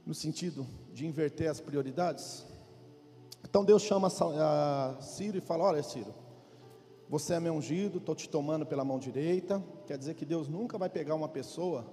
No 0.05 0.13
sentido 0.13 0.65
de 0.93 1.05
inverter 1.05 1.49
as 1.49 1.59
prioridades? 1.59 2.45
Então 3.43 3.65
Deus 3.65 3.81
chama 3.81 4.09
Ciro 5.01 5.37
e 5.37 5.41
fala: 5.41 5.63
Olha, 5.65 5.83
Ciro, 5.83 6.13
você 7.09 7.35
é 7.35 7.39
meu 7.39 7.53
ungido, 7.53 7.99
estou 7.99 8.15
te 8.15 8.29
tomando 8.29 8.65
pela 8.65 8.83
mão 8.83 8.99
direita. 8.99 9.63
Quer 9.85 9.97
dizer 9.97 10.13
que 10.15 10.25
Deus 10.25 10.47
nunca 10.47 10.77
vai 10.77 10.89
pegar 10.89 11.15
uma 11.15 11.29
pessoa 11.29 11.85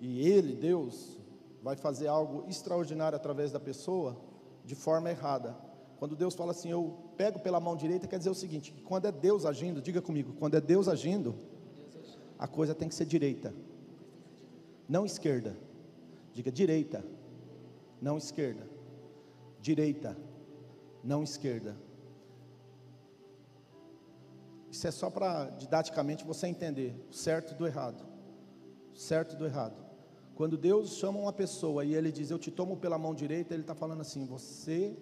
e 0.00 0.26
Ele, 0.26 0.54
Deus, 0.54 1.18
vai 1.62 1.76
fazer 1.76 2.06
algo 2.06 2.44
extraordinário 2.48 3.16
através 3.16 3.52
da 3.52 3.60
pessoa 3.60 4.16
de 4.64 4.74
forma 4.74 5.10
errada. 5.10 5.54
Quando 5.98 6.16
Deus 6.16 6.34
fala 6.34 6.52
assim, 6.52 6.70
eu 6.70 6.96
pego 7.18 7.38
pela 7.40 7.60
mão 7.60 7.76
direita, 7.76 8.06
quer 8.06 8.16
dizer 8.16 8.30
o 8.30 8.34
seguinte: 8.34 8.74
quando 8.86 9.04
é 9.04 9.12
Deus 9.12 9.44
agindo, 9.44 9.82
diga 9.82 10.00
comigo, 10.00 10.32
quando 10.38 10.54
é 10.54 10.60
Deus 10.60 10.88
agindo, 10.88 11.34
a 12.38 12.48
coisa 12.48 12.74
tem 12.74 12.88
que 12.88 12.94
ser 12.94 13.04
direita, 13.04 13.54
não 14.88 15.04
esquerda. 15.04 15.54
Diga 16.32 16.50
direita, 16.50 17.04
não 18.00 18.16
esquerda. 18.16 18.66
Direita, 19.60 20.16
não 21.04 21.22
esquerda. 21.22 21.76
Isso 24.70 24.86
é 24.86 24.90
só 24.90 25.10
para 25.10 25.50
didaticamente 25.50 26.24
você 26.24 26.46
entender 26.46 26.94
o 27.10 27.12
certo 27.12 27.54
do 27.54 27.66
errado. 27.66 28.06
Certo 28.94 29.36
do 29.36 29.44
errado. 29.44 29.74
Quando 30.34 30.56
Deus 30.56 30.96
chama 30.96 31.18
uma 31.18 31.32
pessoa 31.32 31.84
e 31.84 31.94
ele 31.94 32.12
diz, 32.12 32.30
Eu 32.30 32.38
te 32.38 32.50
tomo 32.50 32.76
pela 32.76 32.96
mão 32.96 33.14
direita, 33.14 33.52
ele 33.52 33.62
está 33.62 33.74
falando 33.74 34.00
assim: 34.00 34.24
Você 34.26 34.96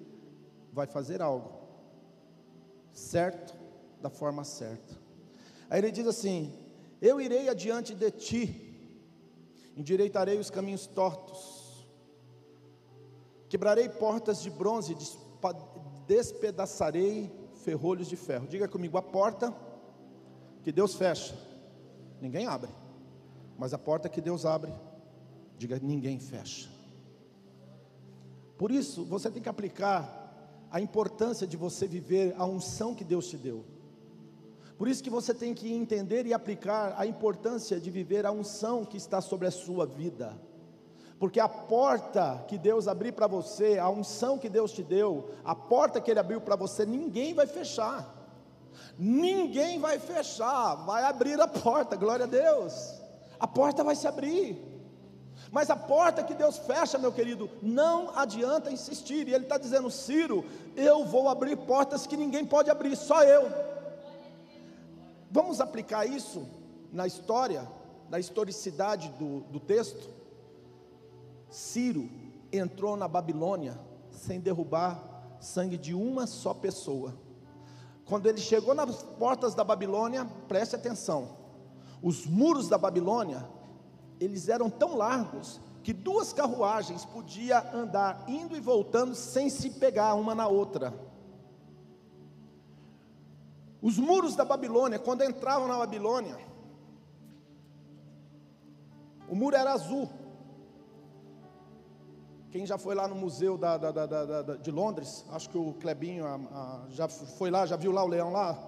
vai 0.73 0.87
fazer 0.87 1.21
algo 1.21 1.59
certo 2.93 3.55
da 4.01 4.11
forma 4.11 4.43
certa. 4.43 4.97
Aí 5.69 5.81
ele 5.81 5.91
diz 5.91 6.07
assim: 6.07 6.53
Eu 7.01 7.21
irei 7.21 7.49
adiante 7.49 7.95
de 7.95 8.11
ti, 8.11 8.93
endireitarei 9.77 10.39
os 10.39 10.51
caminhos 10.51 10.87
tortos, 10.87 11.87
quebrarei 13.49 13.89
portas 13.89 14.43
de 14.43 14.51
bronze, 14.51 14.97
despedaçarei 16.07 17.31
ferrolhos 17.69 18.09
de 18.09 18.17
ferro. 18.17 18.47
Diga 18.47 18.67
comigo: 18.67 18.97
a 18.97 19.03
porta 19.03 19.55
que 20.63 20.73
Deus 20.73 20.95
fecha, 20.95 21.35
ninguém 22.19 22.47
abre, 22.47 22.71
mas 23.59 23.75
a 23.75 23.79
porta 23.79 24.09
que 24.09 24.23
Deus 24.23 24.47
abre, 24.47 24.73
diga 25.59 25.79
ninguém 25.79 26.19
fecha. 26.19 26.71
Por 28.57 28.71
isso, 28.71 29.05
você 29.05 29.31
tem 29.31 29.43
que 29.43 29.49
aplicar 29.51 30.17
a 30.71 30.81
importância 30.81 31.47
de 31.47 31.57
você 31.57 31.87
viver 31.87 32.35
a 32.39 32.47
unção 32.47 32.95
que 32.95 33.05
Deus 33.05 33.29
te 33.29 33.37
deu. 33.37 33.65
Por 34.79 34.89
isso 34.89 35.03
que 35.03 35.11
você 35.11 35.35
tem 35.35 35.53
que 35.55 35.71
entender 35.71 36.25
e 36.27 36.33
aplicar 36.33 36.95
a 36.97 37.07
importância 37.07 37.79
de 37.79 37.91
viver 37.91 38.25
a 38.25 38.33
unção 38.33 38.85
que 38.85 38.97
está 38.97 39.21
sobre 39.21 39.47
a 39.47 39.51
sua 39.51 39.85
vida. 39.85 40.41
Porque 41.19 41.41
a 41.41 41.49
porta 41.49 42.45
que 42.47 42.57
Deus 42.57 42.87
abriu 42.87 43.13
para 43.13 43.27
você, 43.27 43.79
a 43.79 43.89
unção 43.89 44.39
que 44.39 44.49
Deus 44.49 44.71
te 44.71 44.83
deu, 44.83 45.31
a 45.45 45.55
porta 45.55 46.01
que 46.01 46.11
Ele 46.11 46.21
abriu 46.21 46.41
para 46.41 46.55
você, 46.55 46.87
ninguém 46.87 47.35
vai 47.35 47.47
fechar. 47.47 48.15
Ninguém 48.97 49.81
vai 49.81 49.99
fechar, 49.99 50.77
vai 50.77 51.03
abrir 51.03 51.41
a 51.41 51.49
porta, 51.49 51.97
glória 51.97 52.25
a 52.25 52.29
Deus. 52.29 53.01
A 53.39 53.47
porta 53.47 53.83
vai 53.83 53.97
se 53.97 54.07
abrir. 54.07 54.65
Mas 55.51 55.71
a 55.71 55.77
porta 55.77 56.23
que 56.23 56.35
Deus 56.35 56.59
fecha, 56.59 56.99
meu 56.99 57.13
querido, 57.13 57.51
não 57.63 58.17
adianta 58.17 58.71
insistir. 58.71 59.27
E 59.27 59.35
Ele 59.35 59.45
está 59.45 59.59
dizendo, 59.59 59.91
Ciro, 59.91 60.45
eu 60.77 61.05
vou 61.05 61.29
abrir 61.29 61.57
portas 61.57 62.07
que 62.07 62.17
ninguém 62.17 62.45
pode 62.45 62.71
abrir, 62.71 62.95
só 62.97 63.25
eu. 63.25 63.51
Vamos 65.31 65.61
aplicar 65.61 66.07
isso 66.07 66.47
na 66.93 67.07
história, 67.07 67.67
na 68.09 68.19
historicidade 68.21 69.09
do, 69.19 69.41
do 69.51 69.61
texto? 69.61 70.11
Ciro 71.51 72.09
entrou 72.53 72.97
na 72.97 73.09
Babilônia 73.09 73.79
sem 74.11 74.41
derrubar 74.41 75.37
sangue 75.41 75.77
de 75.77 75.95
uma 75.95 76.27
só 76.27 76.53
pessoa. 76.53 77.15
Quando 78.05 78.27
ele 78.27 78.41
chegou 78.41 78.75
nas 78.75 79.03
portas 79.03 79.55
da 79.55 79.63
Babilônia, 79.63 80.25
preste 80.49 80.75
atenção, 80.75 81.37
os 82.03 82.27
muros 82.27 82.69
da 82.69 82.79
Babilônia, 82.79 83.47
eles 84.19 84.49
eram 84.49 84.71
tão 84.71 84.97
largos 84.97 85.61
que 85.83 85.93
duas 85.93 86.33
carruagens 86.33 87.05
podiam 87.05 87.63
andar 87.73 88.25
indo 88.29 88.57
e 88.57 88.61
voltando 88.61 89.15
sem 89.15 89.49
se 89.49 89.71
pegar 89.71 90.15
uma 90.15 90.35
na 90.35 90.47
outra. 90.47 90.93
Os 93.81 93.97
muros 93.97 94.35
da 94.35 94.45
Babilônia, 94.45 94.99
quando 94.99 95.23
entravam 95.23 95.69
na 95.69 95.79
Babilônia, 95.79 96.37
o 99.29 99.37
muro 99.37 99.55
era 99.55 99.73
azul. 99.73 100.09
Quem 102.51 102.65
já 102.65 102.79
foi 102.79 102.95
lá 102.95 103.07
no 103.07 103.15
museu 103.15 103.59
da, 103.59 103.77
da, 103.77 103.93
da, 103.93 104.57
de 104.57 104.71
Londres, 104.71 105.25
acho 105.31 105.51
que 105.51 105.59
o 105.59 105.75
Clebinho 105.75 106.25
a, 106.25 106.35
a, 106.37 106.87
já 106.89 107.07
foi 107.07 107.51
lá, 107.51 107.67
já 107.67 107.77
viu 107.77 107.93
lá 107.93 108.03
o 108.03 108.09
leão 108.09 108.33
lá. 108.33 108.59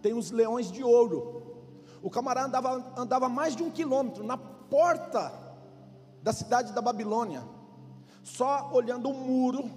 Tem 0.00 0.14
os 0.14 0.30
leões 0.30 0.70
de 0.70 0.84
ouro. 0.84 1.42
O 2.00 2.08
camarada 2.08 2.46
andava, 2.46 2.92
andava 2.96 3.28
mais 3.28 3.56
de 3.56 3.62
um 3.62 3.70
quilômetro 3.70 4.22
na 4.22 4.36
porta 4.36 5.32
da 6.22 6.32
cidade 6.32 6.72
da 6.72 6.80
Babilônia, 6.80 7.42
só 8.22 8.70
olhando 8.72 9.08
um 9.08 9.14
muro 9.14 9.68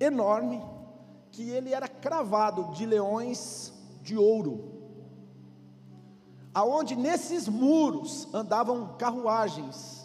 enorme 0.00 0.62
que 1.30 1.50
ele 1.50 1.72
era 1.72 1.86
cravado 1.86 2.72
de 2.72 2.86
leões 2.86 3.72
de 4.02 4.16
ouro. 4.16 4.72
Aonde 6.54 6.96
nesses 6.96 7.48
muros 7.48 8.28
andavam 8.34 8.96
carruagens, 8.98 10.01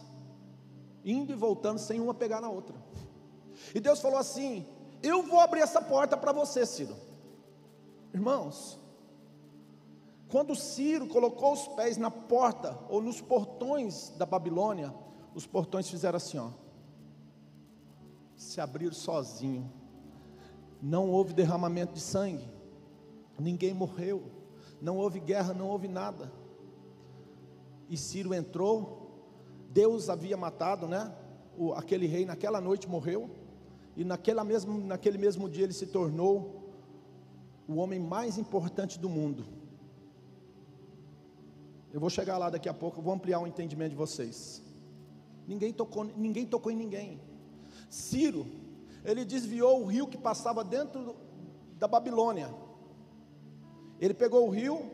indo 1.11 1.31
e 1.31 1.35
voltando 1.35 1.79
sem 1.79 1.99
uma 1.99 2.13
pegar 2.13 2.41
na 2.41 2.49
outra. 2.49 2.75
E 3.73 3.79
Deus 3.79 3.99
falou 3.99 4.17
assim: 4.17 4.65
Eu 5.01 5.23
vou 5.23 5.39
abrir 5.39 5.61
essa 5.61 5.81
porta 5.81 6.15
para 6.15 6.31
você, 6.31 6.65
Ciro. 6.65 6.95
Irmãos, 8.13 8.79
quando 10.29 10.55
Ciro 10.55 11.07
colocou 11.07 11.53
os 11.53 11.67
pés 11.69 11.97
na 11.97 12.11
porta 12.11 12.77
ou 12.89 13.01
nos 13.01 13.21
portões 13.21 14.09
da 14.17 14.25
Babilônia, 14.25 14.93
os 15.33 15.47
portões 15.47 15.89
fizeram 15.89 16.17
assim, 16.17 16.37
ó. 16.37 16.49
Se 18.35 18.61
abriram 18.61 18.93
sozinho 18.93 19.71
não 20.81 21.09
houve 21.09 21.33
derramamento 21.33 21.93
de 21.93 21.99
sangue, 21.99 22.47
ninguém 23.39 23.73
morreu, 23.73 24.23
não 24.81 24.97
houve 24.97 25.19
guerra, 25.19 25.53
não 25.53 25.67
houve 25.67 25.87
nada. 25.87 26.31
E 27.89 27.97
Ciro 27.97 28.33
entrou, 28.33 29.06
Deus 29.77 30.09
havia 30.09 30.35
matado, 30.35 30.87
né? 30.87 31.13
O, 31.55 31.71
aquele 31.73 32.07
rei 32.07 32.25
naquela 32.25 32.59
noite 32.59 32.89
morreu, 32.89 33.29
e 33.95 34.03
naquela 34.03 34.43
mesmo, 34.43 34.79
naquele 34.79 35.19
mesmo 35.19 35.47
dia 35.47 35.65
ele 35.65 35.73
se 35.73 35.85
tornou 35.85 36.73
o 37.67 37.75
homem 37.75 37.99
mais 37.99 38.39
importante 38.39 38.97
do 38.97 39.07
mundo. 39.07 39.45
Eu 41.93 41.99
vou 41.99 42.09
chegar 42.09 42.39
lá 42.39 42.49
daqui 42.49 42.67
a 42.67 42.73
pouco, 42.73 43.03
vou 43.03 43.13
ampliar 43.13 43.39
o 43.39 43.45
entendimento 43.45 43.91
de 43.91 43.95
vocês. 43.95 44.63
Ninguém 45.47 45.71
tocou, 45.71 46.03
ninguém 46.03 46.45
tocou 46.45 46.71
em 46.71 46.75
ninguém. 46.75 47.21
Ciro 47.87 48.47
ele 49.05 49.23
desviou 49.23 49.83
o 49.83 49.85
rio 49.85 50.07
que 50.07 50.17
passava 50.17 50.63
dentro 50.63 51.15
da 51.77 51.87
Babilônia. 51.87 52.49
Ele 54.01 54.13
pegou 54.13 54.47
o 54.47 54.49
rio, 54.49 54.91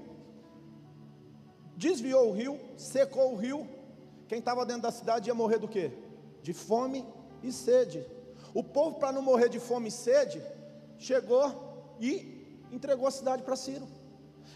desviou 1.77 2.29
o 2.29 2.33
rio, 2.33 2.59
secou 2.77 3.33
o 3.33 3.37
rio. 3.37 3.72
Quem 4.33 4.39
estava 4.39 4.65
dentro 4.65 4.81
da 4.81 4.91
cidade 4.91 5.29
ia 5.29 5.35
morrer 5.35 5.59
do 5.59 5.67
quê? 5.67 5.91
De 6.41 6.53
fome 6.53 7.05
e 7.43 7.51
sede. 7.51 8.03
O 8.51 8.63
povo, 8.63 8.97
para 8.97 9.11
não 9.11 9.21
morrer 9.21 9.47
de 9.47 9.59
fome 9.59 9.89
e 9.89 9.91
sede, 9.91 10.41
chegou 10.97 11.95
e 11.99 12.65
entregou 12.71 13.07
a 13.07 13.11
cidade 13.11 13.43
para 13.43 13.55
Ciro. 13.55 13.87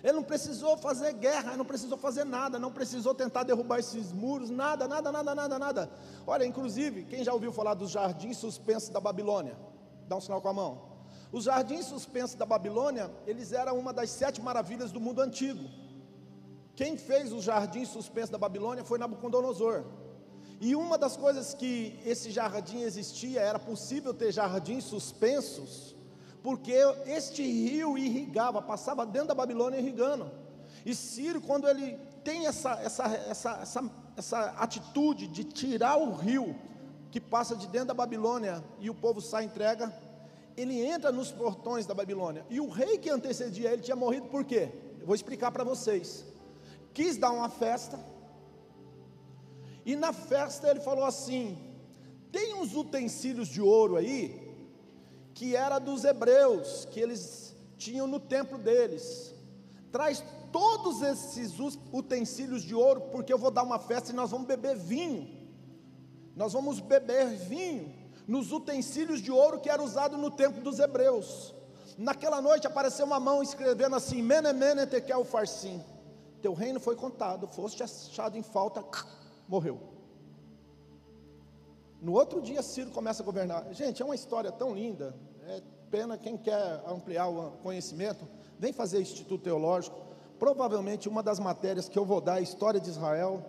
Ele 0.04 0.13
não 0.13 0.24
precisou 0.24 0.78
fazer 0.78 1.13
guerra, 1.13 1.56
não 1.56 1.63
precisou 1.63 1.96
fazer 1.96 2.24
nada, 2.24 2.58
não 2.58 2.72
precisou 2.72 3.13
tentar 3.13 3.44
derrubar 3.44 3.78
esses 3.78 4.12
muros, 4.12 4.50
nada, 4.50 4.88
nada, 4.88 5.12
nada, 5.12 5.36
nada, 5.36 5.60
nada. 5.60 5.92
Olha, 6.26 6.44
inclusive, 6.44 7.04
quem 7.04 7.24
já 7.24 7.32
ouviu 7.32 7.52
falar 7.52 7.76
dos 7.76 7.92
jardins 7.92 8.38
suspensos 8.38 8.90
da 8.90 9.00
Babilônia? 9.00 9.56
Dá 10.08 10.16
um 10.16 10.22
sinal 10.22 10.42
com 10.42 10.48
a 10.48 10.54
mão. 10.54 10.82
Os 11.32 11.44
jardins 11.44 11.86
suspensos 11.86 12.36
da 12.36 12.48
Babilônia, 12.48 13.12
eles 13.28 13.52
eram 13.52 13.78
uma 13.78 13.94
das 13.94 14.10
sete 14.10 14.42
maravilhas 14.42 14.92
do 14.92 15.00
mundo 15.00 15.22
antigo. 15.22 15.70
Quem 16.78 16.96
fez 16.96 17.34
os 17.34 17.44
jardins 17.44 17.90
suspensos 17.90 18.30
da 18.30 18.38
Babilônia 18.38 18.84
foi 18.84 19.00
Nabucodonosor. 19.00 19.84
E 20.62 20.76
uma 20.76 20.96
das 20.96 21.18
coisas 21.18 21.56
que 21.56 22.00
esse 22.06 22.30
jardim 22.30 22.82
existia, 22.82 23.42
era 23.42 23.58
possível 23.58 24.13
ter 24.13 24.32
jardins 24.32 24.84
suspensos, 24.84 25.96
porque 26.44 26.76
este 27.08 27.42
rio 27.42 27.98
irrigava, 27.98 28.62
passava 28.62 29.08
dentro 29.08 29.30
da 29.30 29.34
Babilônia 29.34 29.80
irrigando. 29.80 30.30
E 30.86 30.94
Ciro, 30.94 31.42
quando 31.42 31.68
ele 31.68 31.98
tem 32.24 32.46
essa, 32.46 32.74
essa, 32.74 33.08
essa, 33.08 33.52
essa, 33.60 33.92
essa 34.16 34.40
atitude 34.60 35.28
de 35.28 35.44
tirar 35.46 35.98
o 35.98 36.13
rio 36.13 36.56
que 37.10 37.20
passa 37.20 37.56
de 37.56 37.66
dentro 37.66 37.88
da 37.88 37.94
Babilônia 37.96 38.63
e 38.80 38.88
o 38.88 38.94
povo 38.94 39.20
sai 39.20 39.46
entrega, 39.46 39.92
ele 40.56 40.80
entra 40.80 41.12
nos 41.12 41.32
portões 41.32 41.88
da 41.88 41.96
Babilônia. 41.96 42.46
E 42.52 42.62
o 42.62 42.70
rei 42.70 43.00
que 43.00 43.10
antecedia 43.10 43.74
ele 43.74 43.82
tinha 43.82 43.96
morrido 43.96 44.28
por 44.28 44.46
quê? 44.46 44.70
Eu 45.00 45.08
vou 45.08 45.16
explicar 45.16 45.52
para 45.52 45.63
vocês. 45.63 46.37
Quis 46.98 47.16
dar 47.16 47.30
uma 47.30 47.48
festa, 47.48 48.00
e 49.86 49.96
na 49.96 50.12
festa 50.12 50.68
ele 50.68 50.80
falou 50.80 51.06
assim: 51.06 51.56
tem 52.32 52.56
uns 52.56 52.76
utensílios 52.76 53.48
de 53.50 53.62
ouro 53.62 53.98
aí, 53.98 54.58
que 55.36 55.56
era 55.56 55.78
dos 55.78 56.04
hebreus, 56.04 56.86
que 56.86 57.00
eles 57.00 57.56
tinham 57.78 58.08
no 58.08 58.20
templo 58.20 58.58
deles. 58.58 59.32
Traz 59.92 60.24
todos 60.52 61.04
esses 61.04 61.54
utensílios 61.94 62.64
de 62.64 62.74
ouro, 62.74 63.02
porque 63.12 63.32
eu 63.32 63.38
vou 63.38 63.52
dar 63.52 63.62
uma 63.62 63.78
festa 63.78 64.12
e 64.12 64.16
nós 64.16 64.32
vamos 64.32 64.48
beber 64.48 64.76
vinho. 64.76 65.30
Nós 66.36 66.54
vamos 66.54 66.80
beber 66.80 67.28
vinho 67.38 67.94
nos 68.28 68.52
utensílios 68.52 69.22
de 69.22 69.32
ouro 69.32 69.60
que 69.60 69.70
era 69.70 69.84
usado 69.84 70.18
no 70.18 70.32
templo 70.32 70.64
dos 70.64 70.80
hebreus. 70.80 71.54
Naquela 71.96 72.42
noite 72.42 72.66
apareceu 72.66 73.06
uma 73.06 73.20
mão 73.20 73.44
escrevendo 73.44 73.96
assim: 73.96 74.24
Mene, 74.24 74.52
mene, 74.52 74.88
tekel, 74.88 75.24
farsim. 75.24 75.80
Teu 76.48 76.54
reino 76.54 76.80
foi 76.80 76.96
contado, 76.96 77.46
foste 77.46 77.84
achado 77.84 78.38
em 78.38 78.42
falta, 78.42 78.82
morreu. 79.50 79.82
No 82.02 82.14
outro 82.14 82.42
dia, 82.42 82.62
Ciro 82.62 82.90
começa 82.92 83.22
a 83.22 83.26
governar. 83.26 83.74
Gente, 83.74 84.02
é 84.02 84.06
uma 84.06 84.16
história 84.16 84.50
tão 84.50 84.74
linda. 84.74 85.14
É 85.46 85.62
pena 85.92 86.18
quem 86.18 86.38
quer 86.38 86.82
ampliar 86.88 87.28
o 87.28 87.52
conhecimento, 87.58 88.26
vem 88.58 88.72
fazer 88.72 89.02
Instituto 89.02 89.44
Teológico. 89.44 90.00
Provavelmente 90.40 91.10
uma 91.10 91.22
das 91.22 91.38
matérias 91.38 91.90
que 91.90 92.00
eu 92.00 92.06
vou 92.06 92.22
dar 92.22 92.40
é 92.40 92.44
História 92.44 92.80
de 92.80 92.90
Israel. 92.90 93.44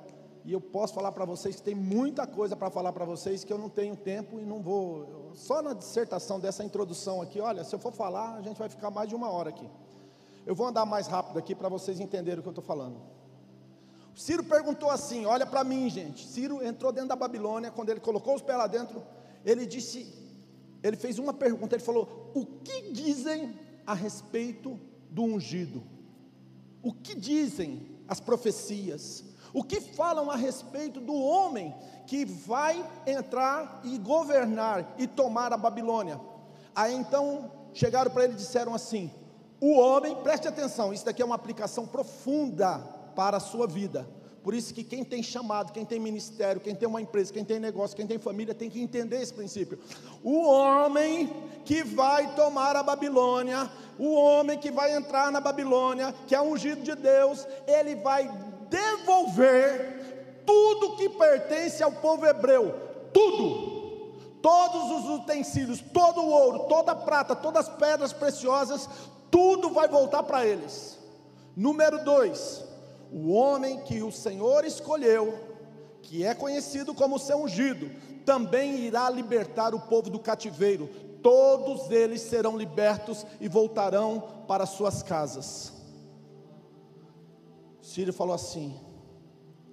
E 0.44 0.52
eu 0.52 0.60
posso 0.60 0.92
falar 0.92 1.12
para 1.12 1.24
vocês 1.24 1.54
que 1.54 1.62
tem 1.62 1.76
muita 1.76 2.26
coisa 2.26 2.56
para 2.56 2.68
falar 2.68 2.92
para 2.92 3.04
vocês 3.04 3.44
que 3.44 3.52
eu 3.52 3.58
não 3.58 3.68
tenho 3.68 3.94
tempo 3.94 4.40
e 4.40 4.44
não 4.44 4.60
vou. 4.60 5.30
Só 5.36 5.62
na 5.62 5.72
dissertação 5.72 6.40
dessa 6.40 6.64
introdução 6.64 7.22
aqui, 7.22 7.40
olha, 7.40 7.62
se 7.62 7.72
eu 7.72 7.78
for 7.78 7.92
falar, 7.92 8.34
a 8.34 8.42
gente 8.42 8.58
vai 8.58 8.68
ficar 8.68 8.90
mais 8.90 9.08
de 9.08 9.14
uma 9.14 9.30
hora 9.30 9.50
aqui. 9.50 9.70
Eu 10.48 10.54
vou 10.54 10.66
andar 10.66 10.86
mais 10.86 11.06
rápido 11.06 11.38
aqui 11.38 11.54
para 11.54 11.68
vocês 11.68 12.00
entenderem 12.00 12.38
o 12.38 12.42
que 12.42 12.48
eu 12.48 12.52
estou 12.52 12.64
falando. 12.64 13.02
Ciro 14.14 14.42
perguntou 14.42 14.88
assim: 14.88 15.26
olha 15.26 15.44
para 15.44 15.62
mim, 15.62 15.90
gente. 15.90 16.26
Ciro 16.26 16.64
entrou 16.64 16.90
dentro 16.90 17.10
da 17.10 17.16
Babilônia, 17.16 17.70
quando 17.70 17.90
ele 17.90 18.00
colocou 18.00 18.34
os 18.34 18.40
pés 18.40 18.56
lá 18.56 18.66
dentro, 18.66 19.02
ele 19.44 19.66
disse: 19.66 20.10
ele 20.82 20.96
fez 20.96 21.18
uma 21.18 21.34
pergunta, 21.34 21.74
ele 21.76 21.84
falou: 21.84 22.32
o 22.34 22.46
que 22.46 22.90
dizem 22.92 23.60
a 23.86 23.92
respeito 23.92 24.80
do 25.10 25.22
ungido? 25.22 25.82
O 26.82 26.94
que 26.94 27.14
dizem 27.14 27.86
as 28.08 28.18
profecias? 28.18 29.24
O 29.52 29.62
que 29.62 29.82
falam 29.82 30.30
a 30.30 30.36
respeito 30.36 30.98
do 30.98 31.14
homem 31.14 31.74
que 32.06 32.24
vai 32.24 32.82
entrar 33.06 33.82
e 33.84 33.98
governar 33.98 34.94
e 34.96 35.06
tomar 35.06 35.52
a 35.52 35.58
Babilônia? 35.58 36.18
Aí 36.74 36.94
então 36.94 37.52
chegaram 37.74 38.10
para 38.10 38.24
ele 38.24 38.32
e 38.32 38.36
disseram 38.36 38.74
assim: 38.74 39.10
o 39.60 39.78
homem, 39.78 40.14
preste 40.16 40.46
atenção, 40.46 40.92
isso 40.92 41.04
daqui 41.04 41.20
é 41.20 41.24
uma 41.24 41.34
aplicação 41.34 41.86
profunda 41.86 42.78
para 43.14 43.38
a 43.38 43.40
sua 43.40 43.66
vida, 43.66 44.08
Por 44.42 44.54
isso 44.54 44.72
que 44.72 44.84
quem 44.84 45.04
tem 45.04 45.22
chamado, 45.22 45.72
quem 45.72 45.84
tem 45.84 45.98
ministério, 45.98 46.60
quem 46.60 46.74
tem 46.74 46.88
uma 46.88 47.02
empresa, 47.02 47.32
quem 47.32 47.44
tem 47.44 47.58
negócio, 47.58 47.96
quem 47.96 48.06
tem 48.06 48.18
família, 48.18 48.54
tem 48.54 48.70
que 48.70 48.80
entender 48.80 49.20
esse 49.20 49.34
princípio. 49.34 49.78
O 50.22 50.46
homem 50.46 51.30
que 51.64 51.82
vai 51.82 52.34
tomar 52.34 52.76
a 52.76 52.82
Babilônia, 52.82 53.68
o 53.98 54.14
homem 54.14 54.56
que 54.56 54.70
vai 54.70 54.96
entrar 54.96 55.32
na 55.32 55.40
Babilônia, 55.40 56.14
que 56.26 56.34
é 56.34 56.40
ungido 56.40 56.82
de 56.82 56.94
Deus, 56.94 57.46
ele 57.66 57.96
vai 57.96 58.30
devolver 58.70 60.42
tudo 60.46 60.96
que 60.96 61.08
pertence 61.08 61.82
ao 61.82 61.92
povo 61.92 62.24
hebreu, 62.24 62.72
tudo 63.12 63.78
todos 64.40 65.04
os 65.04 65.20
utensílios, 65.20 65.82
todo 65.92 66.20
o 66.20 66.30
ouro, 66.30 66.60
toda 66.68 66.92
a 66.92 66.96
prata, 66.96 67.34
todas 67.34 67.68
as 67.68 67.76
pedras 67.76 68.12
preciosas, 68.12 68.88
tudo 69.30 69.70
vai 69.70 69.88
voltar 69.88 70.22
para 70.22 70.46
eles. 70.46 70.98
Número 71.56 72.04
dois, 72.04 72.64
o 73.12 73.32
homem 73.32 73.80
que 73.80 74.02
o 74.02 74.12
Senhor 74.12 74.64
escolheu, 74.64 75.38
que 76.02 76.24
é 76.24 76.34
conhecido 76.34 76.94
como 76.94 77.18
seu 77.18 77.38
ungido, 77.38 77.90
também 78.24 78.80
irá 78.80 79.08
libertar 79.10 79.74
o 79.74 79.80
povo 79.80 80.10
do 80.10 80.18
cativeiro. 80.18 80.88
Todos 81.22 81.90
eles 81.90 82.20
serão 82.20 82.56
libertos 82.56 83.26
e 83.40 83.48
voltarão 83.48 84.44
para 84.46 84.66
suas 84.66 85.02
casas. 85.02 85.72
Sírio 87.82 88.12
falou 88.12 88.34
assim: 88.34 88.78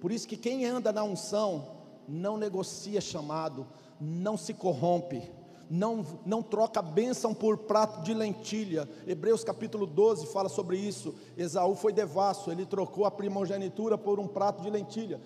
por 0.00 0.10
isso 0.10 0.26
que 0.26 0.36
quem 0.36 0.64
anda 0.64 0.92
na 0.92 1.04
unção 1.04 1.76
não 2.08 2.36
negocia 2.36 3.00
chamado, 3.00 3.66
não 4.00 4.36
se 4.36 4.54
corrompe, 4.54 5.30
não, 5.70 6.04
não 6.24 6.42
troca 6.42 6.80
bênção 6.80 7.34
por 7.34 7.58
prato 7.58 8.02
de 8.02 8.14
lentilha. 8.14 8.88
Hebreus 9.06 9.42
capítulo 9.42 9.86
12 9.86 10.26
fala 10.26 10.48
sobre 10.48 10.76
isso. 10.76 11.14
Esaú 11.36 11.74
foi 11.74 11.92
devasso, 11.92 12.50
ele 12.50 12.64
trocou 12.64 13.04
a 13.04 13.10
primogenitura 13.10 13.98
por 13.98 14.20
um 14.20 14.26
prato 14.26 14.62
de 14.62 14.70
lentilha. 14.70 15.20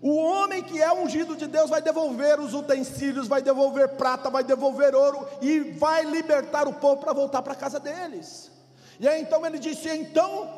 O 0.00 0.14
homem 0.14 0.62
que 0.62 0.80
é 0.80 0.92
ungido 0.92 1.34
de 1.34 1.46
Deus 1.46 1.70
vai 1.70 1.82
devolver 1.82 2.38
os 2.38 2.54
utensílios, 2.54 3.26
vai 3.26 3.42
devolver 3.42 3.96
prata, 3.96 4.30
vai 4.30 4.44
devolver 4.44 4.94
ouro 4.94 5.26
e 5.42 5.58
vai 5.60 6.04
libertar 6.04 6.68
o 6.68 6.74
povo 6.74 6.98
para 6.98 7.12
voltar 7.12 7.42
para 7.42 7.52
a 7.52 7.56
casa 7.56 7.80
deles. 7.80 8.50
E 9.00 9.08
aí 9.08 9.20
então 9.20 9.44
ele 9.44 9.58
disse: 9.58 9.88
então, 9.88 10.48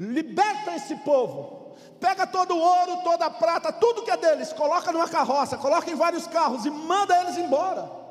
liberta 0.00 0.74
esse 0.74 0.96
povo, 0.96 1.76
pega 2.00 2.26
todo 2.26 2.54
o 2.54 2.58
ouro, 2.58 3.02
toda 3.04 3.26
a 3.26 3.30
prata, 3.30 3.70
tudo 3.72 4.02
que 4.02 4.10
é 4.10 4.16
deles, 4.16 4.54
coloca 4.54 4.90
numa 4.90 5.08
carroça, 5.08 5.58
coloca 5.58 5.90
em 5.90 5.94
vários 5.94 6.26
carros 6.26 6.64
e 6.64 6.70
manda 6.70 7.20
eles 7.20 7.36
embora. 7.36 8.05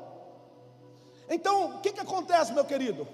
Então, 1.28 1.76
o 1.76 1.80
que, 1.80 1.92
que 1.92 2.00
acontece, 2.00 2.52
meu 2.52 2.64
querido? 2.64 3.06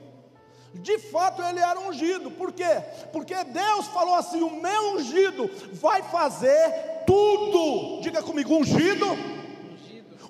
De 0.75 0.99
fato 0.99 1.43
ele 1.43 1.61
era 1.61 1.79
ungido, 1.81 2.31
por 2.31 2.51
quê? 2.53 2.83
Porque 3.13 3.35
Deus 3.45 3.87
falou 3.89 4.15
assim: 4.15 4.43
o 4.43 4.51
meu 4.51 4.95
ungido 4.95 5.51
vai 5.73 6.03
fazer 6.03 7.03
tudo. 7.07 8.01
Diga 8.01 8.23
comigo, 8.23 8.57
ungido, 8.57 9.07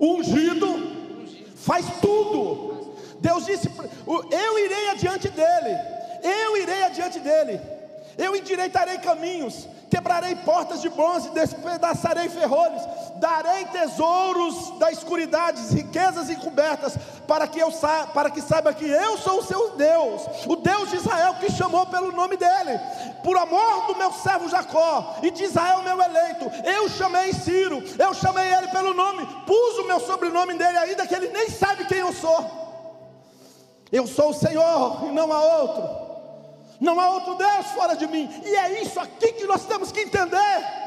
ungido, 0.01 0.67
ungido. 0.69 1.57
faz 1.57 1.87
tudo. 2.01 2.97
Deus 3.21 3.47
disse: 3.47 3.71
eu 4.31 4.59
irei 4.59 4.91
adiante 4.91 5.29
dele, 5.29 5.79
eu 6.25 6.57
irei 6.57 6.83
adiante 6.85 7.21
dele, 7.21 7.61
eu 8.19 8.35
endireitarei 8.35 8.99
caminhos, 8.99 9.69
quebrarei 9.93 10.35
portas 10.37 10.81
de 10.81 10.89
bronze, 10.89 11.29
despedaçarei 11.33 12.27
ferrolhos, 12.31 12.81
darei 13.17 13.67
tesouros 13.67 14.79
da 14.79 14.91
escuridade, 14.91 15.61
riquezas 15.75 16.31
encobertas, 16.31 16.97
para 17.29 17.47
que 17.47 17.59
eu 17.59 17.71
sa 17.71 18.07
para 18.07 18.31
que 18.31 18.41
saiba 18.41 18.73
que 18.73 18.89
eu 18.89 19.19
sou 19.19 19.41
o 19.41 19.45
seu 19.45 19.77
Deus, 19.77 20.23
o 20.47 20.57
Deus 20.57 20.89
de 20.89 20.97
Israel 20.97 21.35
que 21.35 21.53
chamou 21.53 21.85
pelo 21.85 22.11
nome 22.11 22.39
dele, 22.39 22.81
por 23.23 23.37
amor 23.37 23.89
do 23.89 23.97
meu 23.97 24.11
servo 24.15 24.49
Jacó 24.49 25.17
e 25.23 25.31
de 25.31 25.45
Israel 25.45 25.83
meu 25.83 26.01
eleito. 26.01 26.51
Eu 26.65 26.89
chamei 26.89 27.35
Ciro, 27.35 27.85
eu 27.99 28.15
chamei 28.15 28.51
ele 28.51 28.69
pelo 28.69 28.95
nome, 28.95 29.27
pus 29.47 29.79
o 29.79 29.87
meu 29.87 30.01
sobrenome 30.01 30.55
dele 30.55 30.79
ainda 30.79 31.07
que 31.07 31.15
ele 31.15 31.29
nem 31.29 31.51
sabe 31.51 31.85
quem 31.85 31.99
eu 31.99 32.15
sou. 32.15 32.63
Eu 33.93 34.07
sou 34.07 34.31
o 34.31 34.35
Senhor 34.35 35.01
e 35.05 35.11
não 35.13 35.31
há 35.31 35.45
outro 35.59 36.02
não 36.83 36.99
há 37.01 37.09
outro 37.11 37.35
Deus 37.37 37.67
fora 37.75 37.95
de 37.95 38.07
mim, 38.07 38.29
e 38.45 38.57
é 38.57 38.83
isso 38.83 38.99
aqui 38.99 39.33
que 39.33 39.47
nós 39.47 39.65
temos 39.65 39.93
que 39.93 40.01
entender. 40.01 40.83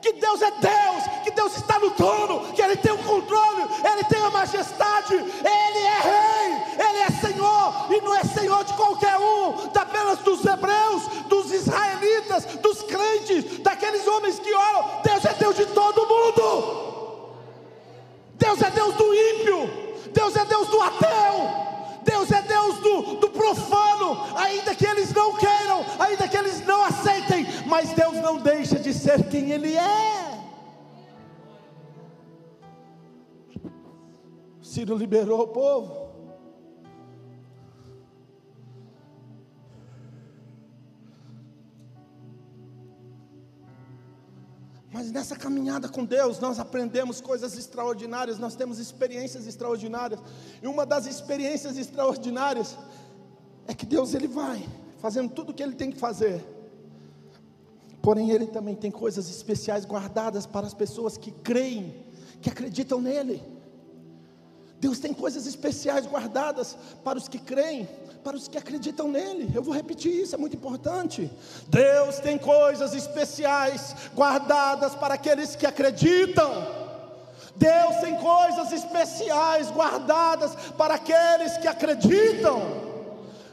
Que 0.00 0.12
Deus 0.12 0.40
é 0.42 0.50
Deus, 0.52 1.24
que 1.24 1.30
Deus 1.32 1.56
está 1.56 1.78
no 1.80 1.90
trono, 1.90 2.52
que 2.52 2.62
Ele 2.62 2.76
tem 2.76 2.92
o 2.92 2.98
controle, 2.98 3.62
Ele 3.84 4.04
tem 4.04 4.22
a 4.22 4.30
majestade, 4.30 5.14
Ele 5.14 5.78
é 5.78 6.00
Rei, 6.00 6.86
Ele 6.86 6.98
é 6.98 7.10
Senhor, 7.10 7.86
e 7.90 8.00
não 8.00 8.14
é 8.14 8.22
Senhor 8.22 8.62
de 8.62 8.74
qualquer 8.74 9.16
um, 9.16 9.54
apenas 9.74 10.18
dos 10.20 10.44
hebreus, 10.44 11.02
dos 11.26 11.50
israelitas, 11.50 12.44
dos 12.56 12.82
crentes, 12.82 13.58
daqueles 13.60 14.06
homens 14.06 14.38
que 14.38 14.52
oram. 14.54 15.00
Deus 15.02 15.24
é 15.24 15.34
Deus 15.34 15.56
de 15.56 15.66
todo 15.66 16.06
mundo, 16.06 17.34
Deus 18.34 18.62
é 18.62 18.70
Deus 18.70 18.94
do 18.94 19.14
ímpio, 19.14 19.88
Deus 20.12 20.36
é 20.36 20.44
Deus 20.44 20.68
do 20.68 20.80
ateu, 20.80 21.68
ainda 24.36 24.74
que 24.74 24.86
eles 24.86 25.12
não 25.12 25.36
queiram, 25.36 25.84
ainda 25.98 26.28
que 26.28 26.36
eles 26.36 26.64
não 26.66 26.82
aceitem, 26.84 27.46
mas 27.66 27.92
Deus 27.92 28.16
não 28.16 28.38
deixa 28.38 28.78
de 28.78 28.92
ser 28.92 29.28
quem 29.28 29.50
Ele 29.50 29.76
é. 29.76 30.28
Ciro 34.62 34.96
liberou 34.96 35.40
o 35.40 35.48
povo. 35.48 36.08
Mas 44.98 45.12
nessa 45.12 45.36
caminhada 45.36 45.88
com 45.88 46.04
Deus, 46.04 46.40
nós 46.40 46.58
aprendemos 46.58 47.20
coisas 47.20 47.56
extraordinárias, 47.56 48.38
nós 48.38 48.56
temos 48.56 48.78
experiências 48.78 49.46
extraordinárias. 49.46 50.20
E 50.62 50.66
uma 50.66 50.84
das 50.84 51.06
experiências 51.06 51.78
extraordinárias 51.78 52.76
é 53.68 53.74
que 53.74 53.86
Deus 53.86 54.14
ele 54.14 54.26
vai 54.26 54.66
fazendo 54.98 55.30
tudo 55.30 55.50
o 55.50 55.54
que 55.54 55.62
ele 55.62 55.74
tem 55.74 55.92
que 55.92 55.98
fazer. 55.98 56.44
Porém, 58.02 58.30
ele 58.30 58.46
também 58.46 58.74
tem 58.74 58.90
coisas 58.90 59.28
especiais 59.28 59.84
guardadas 59.84 60.46
para 60.46 60.66
as 60.66 60.74
pessoas 60.74 61.16
que 61.16 61.30
creem, 61.30 61.94
que 62.40 62.48
acreditam 62.50 63.00
nele. 63.00 63.42
Deus 64.80 64.98
tem 64.98 65.12
coisas 65.12 65.46
especiais 65.46 66.06
guardadas 66.06 66.76
para 67.04 67.18
os 67.18 67.28
que 67.28 67.38
creem, 67.38 67.88
para 68.22 68.36
os 68.36 68.46
que 68.46 68.56
acreditam 68.56 69.08
nele. 69.08 69.50
Eu 69.54 69.62
vou 69.62 69.74
repetir 69.74 70.12
isso, 70.12 70.34
é 70.34 70.38
muito 70.38 70.56
importante. 70.56 71.30
Deus 71.68 72.18
tem 72.20 72.38
coisas 72.38 72.94
especiais 72.94 73.94
guardadas 74.14 74.94
para 74.94 75.14
aqueles 75.14 75.56
que 75.56 75.66
acreditam. 75.66 76.50
Deus 77.56 77.96
tem 77.96 78.16
coisas 78.16 78.72
especiais 78.72 79.68
guardadas 79.72 80.54
para 80.76 80.94
aqueles 80.94 81.58
que 81.58 81.66
acreditam, 81.66 82.87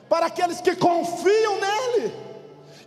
para 0.09 0.27
aqueles 0.27 0.61
que 0.61 0.75
confiam 0.75 1.59
nele. 1.59 2.25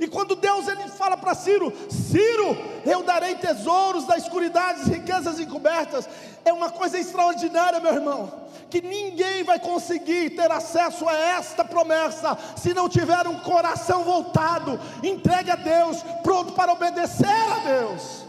E 0.01 0.07
quando 0.07 0.37
Deus 0.37 0.69
ele 0.69 0.89
fala 0.89 1.17
para 1.17 1.35
Ciro: 1.35 1.73
Ciro, 1.91 2.57
eu 2.85 3.03
darei 3.03 3.35
tesouros 3.35 4.07
da 4.07 4.17
escuridade, 4.17 4.89
riquezas 4.89 5.41
encobertas. 5.41 6.09
É 6.45 6.53
uma 6.53 6.71
coisa 6.71 6.99
extraordinária, 6.99 7.81
meu 7.81 7.93
irmão, 7.93 8.33
que 8.71 8.81
ninguém 8.81 9.43
vai 9.43 9.59
conseguir 9.59 10.31
ter 10.31 10.51
acesso 10.53 11.09
a 11.09 11.15
esta 11.15 11.65
promessa 11.65 12.39
se 12.57 12.73
não 12.73 12.89
tiver 12.89 13.27
um 13.27 13.41
coração 13.41 14.05
voltado, 14.05 14.79
entregue 15.03 15.51
a 15.51 15.57
Deus, 15.57 16.03
pronto 16.23 16.53
para 16.53 16.73
obedecer 16.73 17.27
a 17.27 17.59
Deus. 17.59 18.25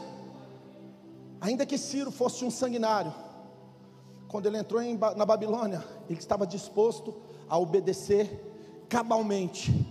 Ainda 1.40 1.66
que 1.66 1.78
Ciro 1.78 2.12
fosse 2.12 2.44
um 2.44 2.52
sanguinário, 2.52 3.14
quando 4.28 4.48
ele 4.48 4.58
entrou 4.58 4.82
em, 4.82 4.98
na 5.16 5.26
Babilônia, 5.26 5.84
ele 6.10 6.20
estava 6.20 6.46
disposto 6.48 7.16
a 7.48 7.58
obedecer 7.58 8.49
cabalmente 8.90 9.88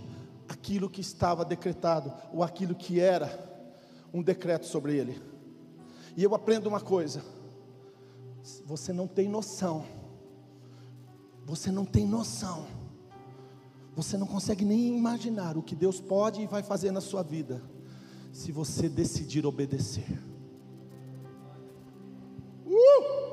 aquilo 0.47 0.89
que 0.89 0.99
estava 0.99 1.45
decretado, 1.45 2.11
ou 2.33 2.43
aquilo 2.43 2.75
que 2.75 2.99
era 2.99 3.47
um 4.13 4.21
decreto 4.21 4.65
sobre 4.65 4.97
ele. 4.97 5.21
E 6.17 6.23
eu 6.23 6.35
aprendo 6.35 6.67
uma 6.67 6.81
coisa: 6.81 7.23
você 8.65 8.91
não 8.91 9.07
tem 9.07 9.29
noção, 9.29 9.85
você 11.45 11.71
não 11.71 11.85
tem 11.85 12.05
noção, 12.05 12.67
você 13.95 14.17
não 14.17 14.27
consegue 14.27 14.65
nem 14.65 14.97
imaginar 14.97 15.57
o 15.57 15.63
que 15.63 15.75
Deus 15.75 16.01
pode 16.01 16.41
e 16.41 16.47
vai 16.47 16.61
fazer 16.61 16.91
na 16.91 17.01
sua 17.01 17.23
vida, 17.23 17.63
se 18.33 18.51
você 18.51 18.89
decidir 18.89 19.45
obedecer. 19.45 20.19
Uh! 22.65 23.29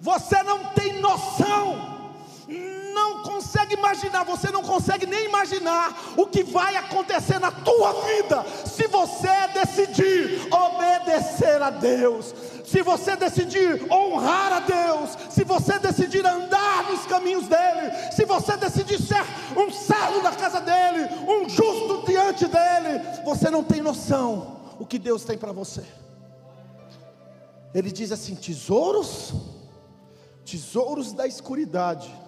Você 0.00 0.42
não 0.42 0.74
tem 0.74 1.00
noção 1.00 2.01
não 2.48 3.22
consegue 3.22 3.74
imaginar, 3.74 4.24
você 4.24 4.50
não 4.50 4.62
consegue 4.62 5.06
nem 5.06 5.26
imaginar 5.26 6.14
o 6.16 6.26
que 6.26 6.42
vai 6.42 6.76
acontecer 6.76 7.38
na 7.38 7.50
tua 7.50 7.92
vida 8.04 8.44
se 8.66 8.86
você 8.86 9.48
decidir 9.54 10.48
obedecer 10.52 11.62
a 11.62 11.70
Deus, 11.70 12.34
se 12.64 12.82
você 12.82 13.16
decidir 13.16 13.90
honrar 13.92 14.52
a 14.52 14.60
Deus, 14.60 15.16
se 15.30 15.44
você 15.44 15.78
decidir 15.78 16.26
andar 16.26 16.90
nos 16.90 17.06
caminhos 17.06 17.46
dele, 17.46 17.90
se 18.12 18.24
você 18.24 18.56
decidir 18.56 19.00
ser 19.00 19.22
um 19.56 19.70
servo 19.70 20.20
da 20.22 20.32
casa 20.32 20.60
dele, 20.60 21.08
um 21.28 21.48
justo 21.48 22.04
diante 22.06 22.46
dele, 22.46 23.00
você 23.24 23.50
não 23.50 23.62
tem 23.62 23.80
noção 23.80 24.60
o 24.78 24.86
que 24.86 24.98
Deus 24.98 25.24
tem 25.24 25.38
para 25.38 25.52
você. 25.52 25.84
Ele 27.74 27.90
diz 27.90 28.12
assim: 28.12 28.34
tesouros, 28.34 29.32
tesouros 30.44 31.12
da 31.12 31.26
escuridade 31.26 32.21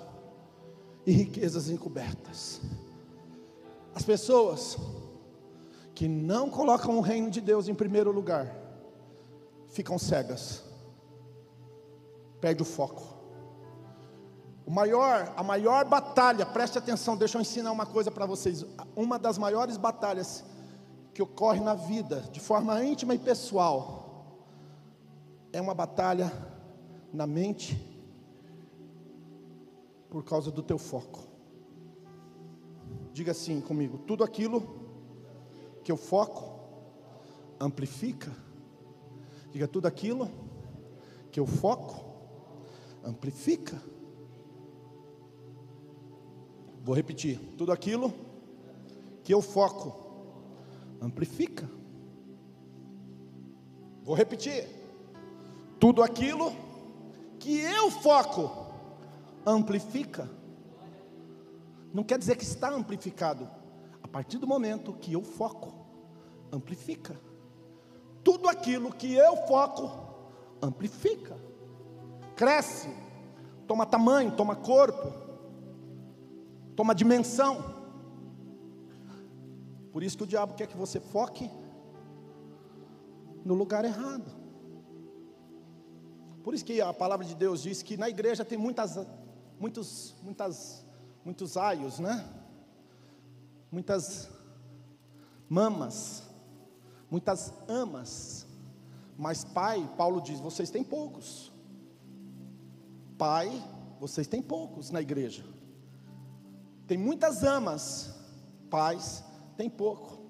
e 1.07 1.13
riquezas 1.13 1.69
encobertas. 1.69 2.61
As 3.95 4.03
pessoas 4.03 4.77
que 5.95 6.09
não 6.09 6.51
colocam 6.51 6.99
o 6.99 7.01
reino 7.01 7.31
de 7.31 7.41
Deus 7.41 7.69
em 7.69 7.75
primeiro 7.75 8.11
lugar 8.11 8.55
ficam 9.69 9.99
cegas, 9.99 10.63
perde 12.41 12.63
o 12.63 12.65
foco. 12.65 13.03
O 14.67 14.71
maior, 14.71 15.33
a 15.37 15.43
maior 15.43 15.85
batalha, 15.85 16.47
preste 16.47 16.79
atenção, 16.79 17.17
deixa 17.17 17.37
eu 17.37 17.43
ensinar 17.43 17.71
uma 17.71 17.85
coisa 17.85 18.11
para 18.11 18.25
vocês. 18.25 18.65
Uma 18.97 19.19
das 19.19 19.37
maiores 19.37 19.77
batalhas 19.77 20.43
que 21.13 21.23
ocorre 21.23 21.61
na 21.61 21.75
vida, 21.75 22.21
de 22.33 22.41
forma 22.41 22.83
íntima 22.83 23.15
e 23.15 23.19
pessoal, 23.19 24.05
é 25.53 25.61
uma 25.61 25.75
batalha 25.75 26.33
na 27.13 27.27
mente 27.27 27.94
por 30.15 30.23
causa 30.23 30.49
do 30.49 30.63
teu 30.63 30.79
foco. 30.79 31.27
Diga 33.13 33.33
assim 33.33 33.61
comigo: 33.61 33.99
tudo 33.99 34.23
aquilo 34.23 34.63
que 35.83 35.91
eu 35.91 35.97
foco 35.97 36.55
amplifica. 37.59 38.33
Diga 39.51 39.67
tudo 39.67 39.89
aquilo 39.89 40.31
que 41.33 41.41
eu 41.41 41.47
foco 41.49 42.05
amplifica. 43.03 43.83
Vou 46.85 46.95
repetir: 46.95 47.41
tudo 47.59 47.73
aquilo 47.73 48.15
que 49.25 49.35
eu 49.35 49.43
foco, 49.43 49.93
amplifica. 51.03 51.69
Vou 54.05 54.15
repetir: 54.15 54.65
tudo 55.81 56.05
aquilo 56.05 56.53
que 57.41 57.59
eu 57.59 57.91
foco, 57.91 58.64
amplifica. 59.47 60.29
Não 61.93 62.03
quer 62.03 62.19
dizer 62.19 62.37
que 62.37 62.45
está 62.45 62.71
amplificado, 62.71 63.49
a 64.03 64.09
partir 64.09 64.39
do 64.39 64.47
momento 64.47 64.93
que 64.95 65.13
eu 65.13 65.23
foco, 65.23 65.73
amplifica. 66.53 67.19
Tudo 68.23 68.49
aquilo 68.49 68.93
que 68.93 69.15
eu 69.15 69.37
foco, 69.47 69.91
amplifica, 70.63 71.37
cresce, 72.35 72.89
toma 73.67 73.87
tamanho, 73.87 74.35
toma 74.35 74.57
corpo 74.57 75.25
toma 76.75 76.95
dimensão. 76.95 77.75
Por 79.93 80.03
isso 80.03 80.17
que 80.17 80.25
o 80.25 80.27
diabo 80.27 80.55
quer 80.55 80.67
que 80.67 80.77
você 80.77 80.99
foque 80.99 81.51
no 83.45 83.55
lugar 83.55 83.85
errado. 83.85 84.31
Por 86.43 86.53
isso 86.53 86.65
que 86.65 86.81
a 86.81 86.93
palavra 86.93 87.25
de 87.25 87.35
Deus 87.35 87.63
diz 87.63 87.83
que 87.83 87.97
na 87.97 88.09
igreja 88.09 88.45
tem 88.45 88.59
muitas, 88.59 88.99
muitos, 89.59 90.15
muitas, 90.23 90.85
muitos 91.25 91.57
aios, 91.57 91.99
né? 91.99 92.29
Muitas 93.71 94.29
mamas, 95.49 96.23
muitas 97.11 97.53
amas. 97.69 98.47
Mas 99.17 99.45
pai, 99.45 99.89
Paulo 99.97 100.21
diz, 100.21 100.41
vocês 100.41 100.71
têm 100.71 100.83
poucos. 100.83 101.53
Pai, 103.17 103.63
vocês 104.01 104.27
têm 104.27 104.43
poucos 104.43 104.91
na 104.91 105.01
igreja. 105.01 105.45
Tem 106.87 106.99
muitas 106.99 107.43
amas, 107.43 108.15
pais 108.69 109.25
tem 109.57 109.71
pouco. 109.71 110.23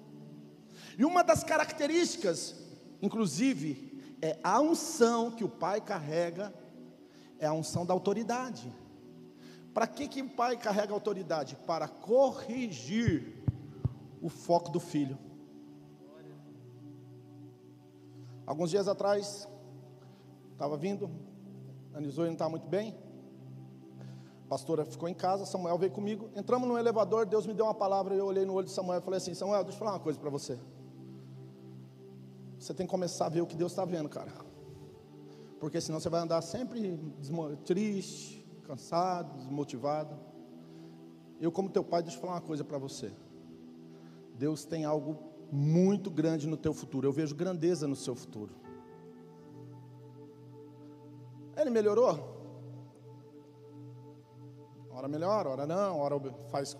E 0.97 1.03
uma 1.03 1.23
das 1.23 1.43
características, 1.43 2.55
inclusive, 3.01 4.17
é 4.21 4.39
a 4.43 4.61
unção 4.61 5.31
que 5.31 5.43
o 5.43 5.49
pai 5.49 5.81
carrega, 5.81 6.53
é 7.39 7.45
a 7.45 7.53
unção 7.53 7.85
da 7.85 7.93
autoridade. 7.93 8.71
Para 9.75 9.87
que, 9.87 10.07
que 10.07 10.21
o 10.21 10.29
pai 10.29 10.55
carrega 10.55 10.93
autoridade? 10.93 11.57
Para 11.67 11.85
corrigir 11.85 13.43
o 14.21 14.29
foco 14.29 14.71
do 14.71 14.79
filho. 14.79 15.17
Alguns 18.45 18.69
dias 18.69 18.87
atrás, 18.87 19.49
estava 20.53 20.77
vindo, 20.77 21.11
a 21.93 21.99
Nisoia 21.99 22.27
não 22.27 22.35
estava 22.35 22.51
muito 22.51 22.67
bem, 22.69 22.95
a 24.45 24.47
pastora 24.47 24.85
ficou 24.85 25.09
em 25.09 25.13
casa, 25.13 25.45
Samuel 25.45 25.77
veio 25.77 25.91
comigo. 25.91 26.29
Entramos 26.37 26.69
no 26.69 26.77
elevador, 26.77 27.25
Deus 27.25 27.45
me 27.45 27.53
deu 27.53 27.65
uma 27.65 27.73
palavra. 27.73 28.15
Eu 28.15 28.27
olhei 28.27 28.45
no 28.45 28.53
olho 28.53 28.67
de 28.67 28.71
Samuel 28.71 29.01
e 29.01 29.03
falei 29.03 29.17
assim: 29.17 29.33
Samuel, 29.33 29.61
deixa 29.63 29.75
eu 29.75 29.79
falar 29.79 29.91
uma 29.91 29.99
coisa 29.99 30.17
para 30.17 30.29
você. 30.29 30.57
Você 32.57 32.73
tem 32.73 32.85
que 32.85 32.91
começar 32.91 33.25
a 33.25 33.29
ver 33.29 33.41
o 33.41 33.45
que 33.45 33.57
Deus 33.57 33.73
está 33.73 33.83
vendo, 33.83 34.07
cara. 34.07 34.31
Porque 35.59 35.81
senão 35.81 35.99
você 35.99 36.07
vai 36.07 36.21
andar 36.21 36.41
sempre 36.41 36.97
triste, 37.65 38.44
cansado, 38.65 39.37
desmotivado. 39.37 40.17
Eu, 41.39 41.51
como 41.51 41.69
teu 41.69 41.83
pai, 41.83 42.01
deixa 42.01 42.17
eu 42.17 42.21
falar 42.21 42.33
uma 42.33 42.41
coisa 42.41 42.63
para 42.63 42.77
você. 42.77 43.11
Deus 44.33 44.65
tem 44.65 44.85
algo 44.85 45.17
muito 45.51 46.09
grande 46.09 46.47
no 46.47 46.57
teu 46.57 46.73
futuro. 46.73 47.07
Eu 47.07 47.13
vejo 47.13 47.35
grandeza 47.35 47.87
no 47.87 47.95
seu 47.95 48.15
futuro. 48.15 48.53
Ele 51.55 51.69
melhorou? 51.69 52.35
Hora 54.89 55.07
melhor, 55.07 55.47
hora 55.47 55.65
não, 55.65 55.99
hora 55.99 56.19
faz. 56.49 56.75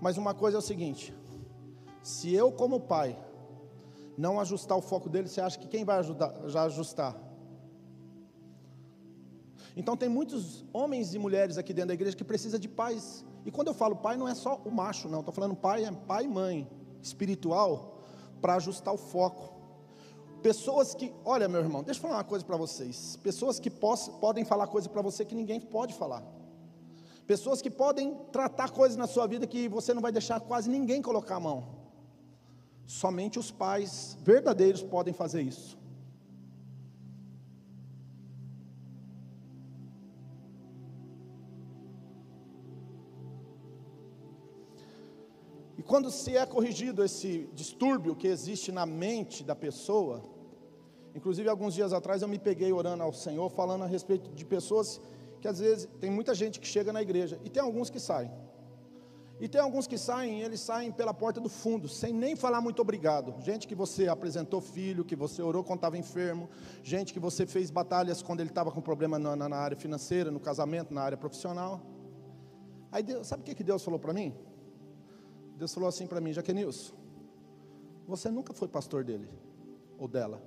Mas 0.00 0.16
uma 0.16 0.34
coisa 0.34 0.58
é 0.58 0.60
o 0.60 0.62
seguinte: 0.62 1.14
se 2.02 2.34
eu, 2.34 2.52
como 2.52 2.80
pai, 2.80 3.18
não 4.16 4.40
ajustar 4.40 4.76
o 4.76 4.82
foco 4.82 5.08
dele, 5.08 5.28
você 5.28 5.40
acha 5.40 5.58
que 5.58 5.68
quem 5.68 5.84
vai 5.84 5.98
ajudar, 5.98 6.34
já 6.48 6.62
ajustar? 6.64 7.16
Então 9.76 9.96
tem 9.96 10.08
muitos 10.08 10.64
homens 10.72 11.14
e 11.14 11.18
mulheres 11.18 11.58
aqui 11.58 11.72
dentro 11.72 11.88
da 11.88 11.94
igreja 11.94 12.16
que 12.16 12.24
precisam 12.24 12.60
de 12.60 12.68
pais. 12.68 13.24
E 13.44 13.50
quando 13.50 13.68
eu 13.68 13.74
falo 13.74 13.96
pai, 13.96 14.16
não 14.16 14.28
é 14.28 14.34
só 14.34 14.60
o 14.64 14.70
macho, 14.70 15.08
não. 15.08 15.20
Estou 15.20 15.34
falando 15.34 15.56
pai, 15.56 15.84
é 15.84 15.90
pai 15.90 16.24
e 16.24 16.28
mãe 16.28 16.68
espiritual 17.02 18.00
para 18.40 18.54
ajustar 18.54 18.94
o 18.94 18.98
foco. 18.98 19.52
Pessoas 20.42 20.94
que, 20.94 21.12
olha 21.24 21.48
meu 21.48 21.60
irmão, 21.60 21.82
deixa 21.82 21.98
eu 21.98 22.02
falar 22.02 22.16
uma 22.16 22.24
coisa 22.24 22.44
para 22.44 22.56
vocês. 22.56 23.16
Pessoas 23.22 23.58
que 23.58 23.70
poss, 23.70 24.08
podem 24.20 24.44
falar 24.44 24.66
coisa 24.66 24.88
para 24.88 25.02
você 25.02 25.24
que 25.24 25.34
ninguém 25.34 25.58
pode 25.58 25.94
falar. 25.94 26.22
Pessoas 27.26 27.62
que 27.62 27.70
podem 27.70 28.14
tratar 28.30 28.70
coisas 28.70 28.96
na 28.96 29.06
sua 29.06 29.26
vida 29.26 29.46
que 29.46 29.66
você 29.68 29.94
não 29.94 30.02
vai 30.02 30.12
deixar 30.12 30.40
quase 30.40 30.68
ninguém 30.68 31.00
colocar 31.00 31.36
a 31.36 31.40
mão. 31.40 31.64
Somente 32.86 33.38
os 33.38 33.50
pais 33.50 34.18
verdadeiros 34.22 34.82
podem 34.82 35.14
fazer 35.14 35.40
isso. 35.40 35.78
Quando 45.86 46.10
se 46.10 46.36
é 46.36 46.46
corrigido 46.46 47.04
esse 47.04 47.48
distúrbio 47.52 48.16
que 48.16 48.26
existe 48.26 48.72
na 48.72 48.86
mente 48.86 49.44
da 49.44 49.54
pessoa, 49.54 50.22
inclusive 51.14 51.48
alguns 51.48 51.74
dias 51.74 51.92
atrás 51.92 52.22
eu 52.22 52.28
me 52.28 52.38
peguei 52.38 52.72
orando 52.72 53.02
ao 53.02 53.12
Senhor, 53.12 53.48
falando 53.50 53.84
a 53.84 53.86
respeito 53.86 54.30
de 54.30 54.44
pessoas 54.44 55.00
que 55.40 55.48
às 55.48 55.58
vezes 55.58 55.88
tem 56.00 56.10
muita 56.10 56.34
gente 56.34 56.58
que 56.58 56.66
chega 56.66 56.92
na 56.92 57.02
igreja 57.02 57.38
e 57.44 57.50
tem 57.50 57.62
alguns 57.62 57.90
que 57.90 58.00
saem. 58.00 58.30
E 59.40 59.48
tem 59.48 59.60
alguns 59.60 59.86
que 59.86 59.98
saem, 59.98 60.40
eles 60.40 60.60
saem 60.60 60.92
pela 60.92 61.12
porta 61.12 61.40
do 61.40 61.48
fundo, 61.48 61.88
sem 61.88 62.14
nem 62.14 62.36
falar 62.36 62.60
muito 62.60 62.80
obrigado. 62.80 63.34
Gente 63.42 63.66
que 63.66 63.74
você 63.74 64.06
apresentou 64.08 64.60
filho, 64.60 65.04
que 65.04 65.16
você 65.16 65.42
orou 65.42 65.64
quando 65.64 65.78
estava 65.78 65.98
enfermo, 65.98 66.48
gente 66.82 67.12
que 67.12 67.18
você 67.18 67.44
fez 67.44 67.68
batalhas 67.70 68.22
quando 68.22 68.40
ele 68.40 68.48
estava 68.48 68.70
com 68.70 68.80
problema 68.80 69.18
na, 69.18 69.36
na, 69.36 69.56
área 69.56 69.76
financeira, 69.76 70.30
no 70.30 70.40
casamento, 70.40 70.94
na 70.94 71.02
área 71.02 71.18
profissional. 71.18 71.82
Aí 72.92 73.02
Deus, 73.02 73.26
sabe 73.26 73.42
o 73.42 73.44
que, 73.44 73.54
que 73.54 73.64
Deus 73.64 73.82
falou 73.82 73.98
para 73.98 74.14
mim? 74.14 74.32
Deus 75.56 75.72
falou 75.72 75.88
assim 75.88 76.06
para 76.06 76.20
mim, 76.20 76.32
Jaquenilson, 76.32 76.94
você 78.06 78.30
nunca 78.30 78.52
foi 78.52 78.68
pastor 78.68 79.04
dele 79.04 79.28
ou 79.98 80.08
dela. 80.08 80.42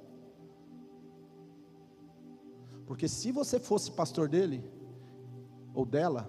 Porque 2.86 3.08
se 3.08 3.32
você 3.32 3.60
fosse 3.60 3.92
pastor 3.92 4.30
dele, 4.30 4.64
ou 5.74 5.86
dela, 5.86 6.28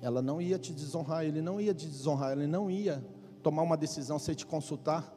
ela 0.00 0.20
não 0.20 0.40
ia 0.40 0.58
te 0.58 0.72
desonrar, 0.72 1.24
ele 1.24 1.40
não 1.40 1.60
ia 1.60 1.74
te 1.74 1.86
desonrar, 1.86 2.32
ele 2.32 2.46
não 2.46 2.70
ia 2.70 3.04
tomar 3.42 3.62
uma 3.62 3.76
decisão 3.76 4.18
sem 4.18 4.34
te 4.34 4.44
consultar 4.44 5.14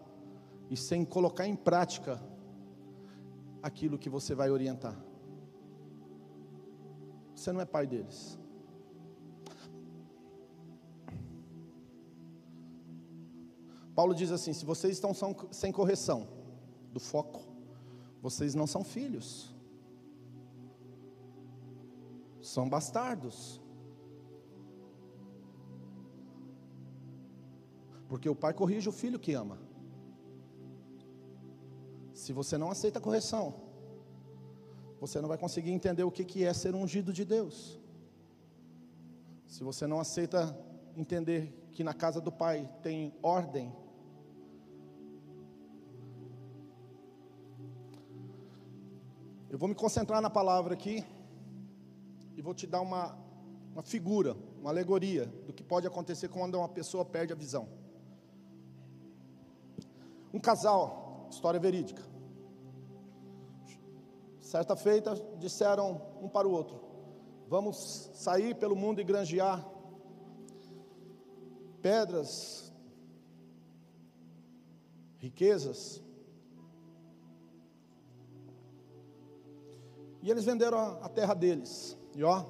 e 0.70 0.78
sem 0.78 1.04
colocar 1.04 1.48
em 1.48 1.56
prática 1.56 2.22
aquilo 3.62 3.98
que 3.98 4.10
você 4.10 4.34
vai 4.34 4.50
orientar. 4.50 4.98
Você 7.36 7.52
não 7.52 7.62
é 7.62 7.66
pai 7.66 7.86
deles. 7.86 8.40
Paulo 14.02 14.16
diz 14.16 14.32
assim: 14.32 14.54
se 14.60 14.66
vocês 14.66 14.94
estão 14.94 15.12
sem 15.52 15.72
correção 15.72 16.28
do 16.92 17.00
foco, 17.00 17.42
vocês 18.22 18.56
não 18.56 18.68
são 18.76 18.84
filhos 18.84 19.52
são 22.42 22.68
bastardos. 22.68 23.62
Porque 28.10 28.28
o 28.28 28.36
pai 28.36 28.54
corrige 28.54 28.90
o 28.90 28.92
filho 28.92 29.20
que 29.20 29.34
ama. 29.34 29.58
Se 32.14 32.34
você 32.34 32.58
não 32.58 32.70
aceita 32.70 33.00
a 33.00 33.02
correção, 33.02 33.54
você 35.00 35.22
não 35.22 35.30
vai 35.30 35.38
conseguir 35.38 35.72
entender 35.72 36.04
o 36.04 36.12
que 36.12 36.44
é 36.44 36.54
ser 36.54 36.76
ungido 36.76 37.14
de 37.14 37.24
Deus. 37.24 37.80
Se 39.48 39.64
você 39.64 39.88
não 39.88 40.00
aceita 40.00 40.58
entender 40.96 41.42
que 41.72 41.84
na 41.84 41.94
casa 41.94 42.20
do 42.20 42.32
Pai 42.32 42.70
tem 42.82 43.14
ordem, 43.24 43.74
vou 49.62 49.68
me 49.68 49.76
concentrar 49.76 50.20
na 50.24 50.30
palavra 50.32 50.74
aqui 50.74 51.06
e 52.36 52.42
vou 52.42 52.52
te 52.52 52.66
dar 52.66 52.82
uma, 52.82 53.16
uma 53.72 53.84
figura, 53.84 54.36
uma 54.60 54.72
alegoria 54.72 55.28
do 55.46 55.54
que 55.54 55.64
pode 55.64 55.86
acontecer 55.86 56.30
quando 56.30 56.56
uma 56.56 56.68
pessoa 56.68 57.06
perde 57.06 57.32
a 57.32 57.36
visão. 57.36 57.70
Um 60.34 60.40
casal, 60.40 61.28
história 61.30 61.60
verídica. 61.60 62.02
Certa 64.40 64.76
feita, 64.76 65.14
disseram 65.38 66.02
um 66.20 66.28
para 66.28 66.48
o 66.48 66.52
outro: 66.52 66.82
Vamos 67.48 68.10
sair 68.16 68.56
pelo 68.56 68.76
mundo 68.76 69.00
e 69.00 69.04
granjear 69.04 69.64
pedras, 71.84 72.74
riquezas. 75.20 76.02
E 80.22 80.30
eles 80.30 80.46
venderam 80.46 80.78
a, 81.02 81.10
terra 81.10 81.34
deles. 81.34 81.98
E 82.16 82.24
ó, 82.24 82.46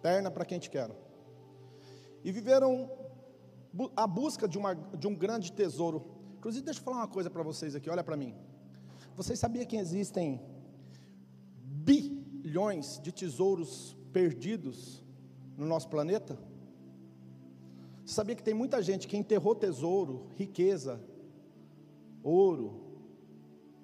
perna 0.00 0.30
para 0.30 0.44
quem 0.44 0.58
te 0.58 0.70
quer. 0.70 0.90
E 2.24 2.32
viveram 2.32 2.90
a 3.94 4.06
busca 4.06 4.48
de, 4.48 4.56
uma, 4.56 4.74
de 4.74 5.06
um 5.06 5.14
grande 5.14 5.52
tesouro. 5.52 6.04
Inclusive, 6.38 6.64
deixa 6.64 6.80
eu 6.80 6.84
falar 6.84 6.98
uma 6.98 7.08
coisa 7.08 7.28
para 7.28 7.42
vocês 7.42 7.74
aqui, 7.74 7.90
olha 7.90 8.02
para 8.02 8.16
mim. 8.16 8.34
Vocês 9.14 9.38
sabiam 9.38 9.64
que 9.66 9.76
existem 9.76 10.40
bilhões 11.62 13.00
de 13.02 13.12
tesouros 13.12 13.96
perdidos 14.12 15.04
no 15.56 15.66
nosso 15.66 15.88
planeta? 15.88 16.38
Você 18.04 18.14
sabia 18.14 18.36
que 18.36 18.42
tem 18.42 18.54
muita 18.54 18.80
gente 18.80 19.08
que 19.08 19.16
enterrou 19.16 19.54
tesouro, 19.54 20.28
riqueza, 20.36 21.02
ouro, 22.22 22.84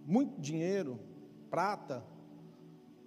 muito 0.07 0.41
dinheiro, 0.41 0.99
prata, 1.51 2.05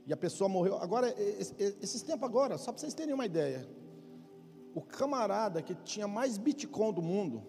e 0.06 0.14
a 0.14 0.18
pessoa 0.18 0.48
morreu. 0.48 0.78
Agora, 0.78 1.14
esses 1.18 2.02
tempos 2.02 2.24
agora, 2.24 2.58
só 2.58 2.72
para 2.72 2.80
vocês 2.80 2.94
terem 2.94 3.14
uma 3.14 3.26
ideia, 3.26 3.68
o 4.74 4.82
camarada 4.82 5.62
que 5.62 5.74
tinha 5.74 6.08
mais 6.08 6.38
Bitcoin 6.38 6.94
do 6.94 7.02
mundo, 7.02 7.44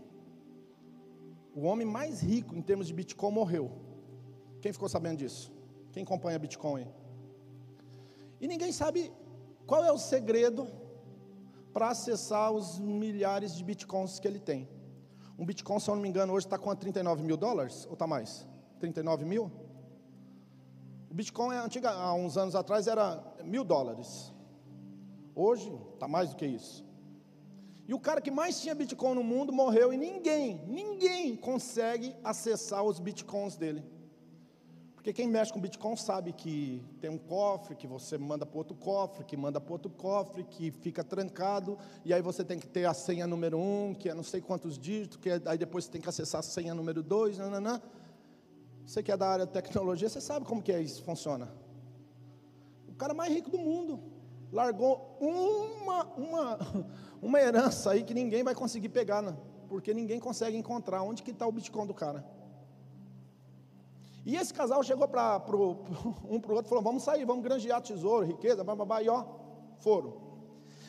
o 1.54 1.62
homem 1.62 1.86
mais 1.86 2.20
rico 2.20 2.54
em 2.54 2.62
termos 2.62 2.86
de 2.86 2.94
Bitcoin 2.94 3.32
morreu. 3.32 3.70
Quem 4.60 4.72
ficou 4.72 4.88
sabendo 4.88 5.18
disso? 5.18 5.52
Quem 5.92 6.02
acompanha 6.02 6.38
Bitcoin? 6.38 6.86
E 8.40 8.46
ninguém 8.46 8.72
sabe 8.72 9.12
qual 9.66 9.84
é 9.84 9.92
o 9.92 9.98
segredo 9.98 10.66
para 11.72 11.90
acessar 11.90 12.52
os 12.52 12.78
milhares 12.78 13.54
de 13.54 13.62
bitcoins 13.62 14.18
que 14.18 14.26
ele 14.26 14.38
tem. 14.38 14.68
Um 15.38 15.44
bitcoin, 15.44 15.78
se 15.78 15.90
eu 15.90 15.94
não 15.94 16.02
me 16.02 16.08
engano, 16.08 16.32
hoje 16.32 16.46
está 16.46 16.56
com 16.56 16.74
39 16.74 17.22
mil 17.22 17.36
dólares, 17.36 17.84
ou 17.86 17.92
está 17.92 18.06
mais? 18.06 18.46
39 18.78 19.24
mil? 19.26 19.50
Bitcoin, 21.16 21.54
é 21.54 21.58
antiga, 21.58 21.92
há 21.92 22.12
uns 22.12 22.36
anos 22.36 22.54
atrás, 22.54 22.86
era 22.86 23.24
mil 23.42 23.64
dólares. 23.64 24.30
Hoje, 25.34 25.72
está 25.94 26.06
mais 26.06 26.28
do 26.28 26.36
que 26.36 26.44
isso. 26.44 26.84
E 27.88 27.94
o 27.94 27.98
cara 27.98 28.20
que 28.20 28.30
mais 28.30 28.60
tinha 28.60 28.74
bitcoin 28.74 29.14
no 29.14 29.24
mundo 29.24 29.50
morreu 29.50 29.94
e 29.94 29.96
ninguém, 29.96 30.60
ninguém 30.66 31.34
consegue 31.34 32.14
acessar 32.22 32.84
os 32.84 33.00
bitcoins 33.00 33.56
dele. 33.56 33.82
Porque 34.94 35.10
quem 35.10 35.28
mexe 35.28 35.52
com 35.52 35.60
Bitcoin 35.60 35.94
sabe 35.94 36.32
que 36.32 36.84
tem 37.00 37.08
um 37.08 37.16
cofre, 37.16 37.76
que 37.76 37.86
você 37.86 38.18
manda 38.18 38.44
para 38.44 38.58
outro 38.58 38.74
cofre, 38.74 39.24
que 39.24 39.36
manda 39.36 39.60
para 39.60 39.72
outro 39.72 39.88
cofre, 39.88 40.42
que 40.42 40.72
fica 40.72 41.04
trancado, 41.04 41.78
e 42.04 42.12
aí 42.12 42.20
você 42.20 42.44
tem 42.44 42.58
que 42.58 42.66
ter 42.66 42.86
a 42.86 42.92
senha 42.92 43.24
número 43.24 43.56
um, 43.56 43.94
que 43.94 44.08
é 44.08 44.14
não 44.14 44.24
sei 44.24 44.40
quantos 44.40 44.76
dígitos, 44.76 45.16
que 45.16 45.30
é, 45.30 45.40
aí 45.46 45.56
depois 45.56 45.84
você 45.84 45.92
tem 45.92 46.00
que 46.00 46.08
acessar 46.08 46.40
a 46.40 46.42
senha 46.42 46.74
número 46.74 47.04
dois, 47.04 47.38
nananã. 47.38 47.80
Você 48.86 49.02
que 49.02 49.10
é 49.10 49.16
da 49.16 49.28
área 49.28 49.46
de 49.46 49.52
tecnologia, 49.52 50.08
você 50.08 50.20
sabe 50.20 50.46
como 50.46 50.62
que 50.62 50.72
é 50.72 50.80
isso 50.80 51.02
funciona. 51.02 51.52
O 52.88 52.94
cara 52.94 53.12
mais 53.12 53.32
rico 53.32 53.50
do 53.50 53.58
mundo 53.58 54.00
largou 54.52 55.18
uma, 55.20 56.04
uma, 56.14 56.58
uma 57.20 57.40
herança 57.40 57.90
aí 57.90 58.04
que 58.04 58.14
ninguém 58.14 58.44
vai 58.44 58.54
conseguir 58.54 58.88
pegar, 58.88 59.20
né? 59.20 59.36
porque 59.68 59.92
ninguém 59.92 60.18
consegue 60.18 60.56
encontrar 60.56 61.02
onde 61.02 61.22
que 61.22 61.30
está 61.30 61.46
o 61.46 61.52
Bitcoin 61.52 61.86
do 61.86 61.94
cara. 61.94 62.24
E 64.24 64.36
esse 64.36 64.52
casal 64.52 64.82
chegou 64.82 65.06
para 65.06 65.36
um 66.28 66.40
para 66.40 66.52
o 66.52 66.54
outro 66.54 66.66
e 66.66 66.68
falou: 66.68 66.82
Vamos 66.82 67.02
sair, 67.02 67.24
vamos 67.24 67.44
granjear 67.44 67.80
tesouro, 67.80 68.26
riqueza, 68.26 68.64
babá, 68.64 69.02
e 69.02 69.08
ó, 69.08 69.24
foram. 69.78 70.25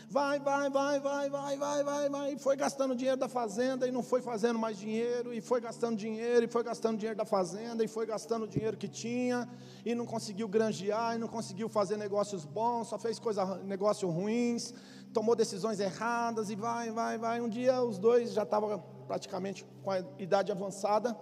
Vai, 0.09 0.39
vai, 0.39 0.69
vai, 0.69 1.01
vai, 1.01 1.29
vai, 1.29 1.57
vai, 1.57 1.83
vai, 1.83 2.09
vai. 2.09 2.37
Foi 2.37 2.55
gastando 2.55 2.95
dinheiro 2.95 3.19
da 3.19 3.27
fazenda 3.27 3.85
e 3.85 3.91
não 3.91 4.01
foi 4.01 4.21
fazendo 4.21 4.57
mais 4.57 4.77
dinheiro, 4.77 5.33
e 5.33 5.41
foi 5.41 5.59
gastando 5.59 5.97
dinheiro, 5.97 6.45
e 6.45 6.47
foi 6.47 6.63
gastando 6.63 6.97
dinheiro 6.97 7.17
da 7.17 7.25
fazenda, 7.25 7.83
e 7.83 7.89
foi 7.89 8.05
gastando 8.05 8.47
dinheiro 8.47 8.77
que 8.77 8.87
tinha, 8.87 9.49
e 9.85 9.93
não 9.93 10.05
conseguiu 10.05 10.47
granjear, 10.47 11.15
e 11.15 11.17
não 11.17 11.27
conseguiu 11.27 11.67
fazer 11.67 11.97
negócios 11.97 12.45
bons, 12.45 12.87
só 12.87 12.97
fez 12.97 13.19
coisas, 13.19 13.61
negócios 13.65 14.09
ruins, 14.09 14.73
tomou 15.11 15.35
decisões 15.35 15.77
erradas, 15.81 16.49
e 16.49 16.55
vai, 16.55 16.89
vai, 16.89 17.17
vai. 17.17 17.41
Um 17.41 17.49
dia 17.49 17.81
os 17.83 17.99
dois 17.99 18.31
já 18.31 18.43
estavam 18.43 18.81
praticamente 19.07 19.65
com 19.83 19.91
a 19.91 19.99
idade 20.17 20.53
avançada 20.53 21.17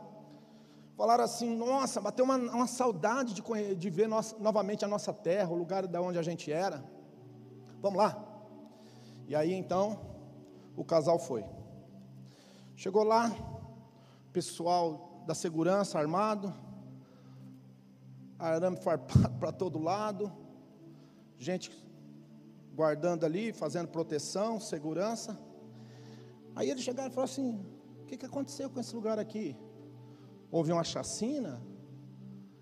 falaram 0.96 1.24
assim: 1.24 1.56
nossa, 1.56 2.00
bateu 2.00 2.24
uma, 2.24 2.38
uma 2.38 2.68
saudade 2.68 3.34
de, 3.34 3.76
de 3.76 3.90
ver 3.90 4.08
nossa, 4.08 4.36
novamente 4.40 4.86
a 4.86 4.88
nossa 4.88 5.12
terra, 5.12 5.50
o 5.50 5.56
lugar 5.56 5.88
da 5.88 6.02
onde 6.02 6.20
a 6.20 6.22
gente 6.22 6.52
era. 6.52 6.84
Vamos 7.82 7.98
lá. 7.98 8.35
E 9.28 9.36
aí 9.36 9.54
então, 9.54 10.00
o 10.76 10.84
casal 10.84 11.18
foi. 11.18 11.44
Chegou 12.76 13.04
lá, 13.04 13.32
pessoal 14.32 15.24
da 15.26 15.34
segurança 15.34 15.98
armado, 15.98 16.54
arame 18.38 18.78
farpado 18.78 19.30
para 19.40 19.52
todo 19.52 19.80
lado, 19.80 20.32
gente 21.38 21.72
guardando 22.76 23.26
ali, 23.26 23.54
fazendo 23.54 23.88
proteção, 23.88 24.60
segurança. 24.60 25.40
Aí 26.56 26.70
eles 26.70 26.84
chegaram 26.84 27.10
e 27.10 27.14
falaram 27.14 27.32
assim: 27.32 27.66
o 28.02 28.06
que, 28.06 28.18
que 28.18 28.26
aconteceu 28.26 28.70
com 28.70 28.80
esse 28.80 28.94
lugar 28.94 29.18
aqui? 29.18 29.56
Houve 30.52 30.72
uma 30.72 30.84
chacina? 30.84 31.62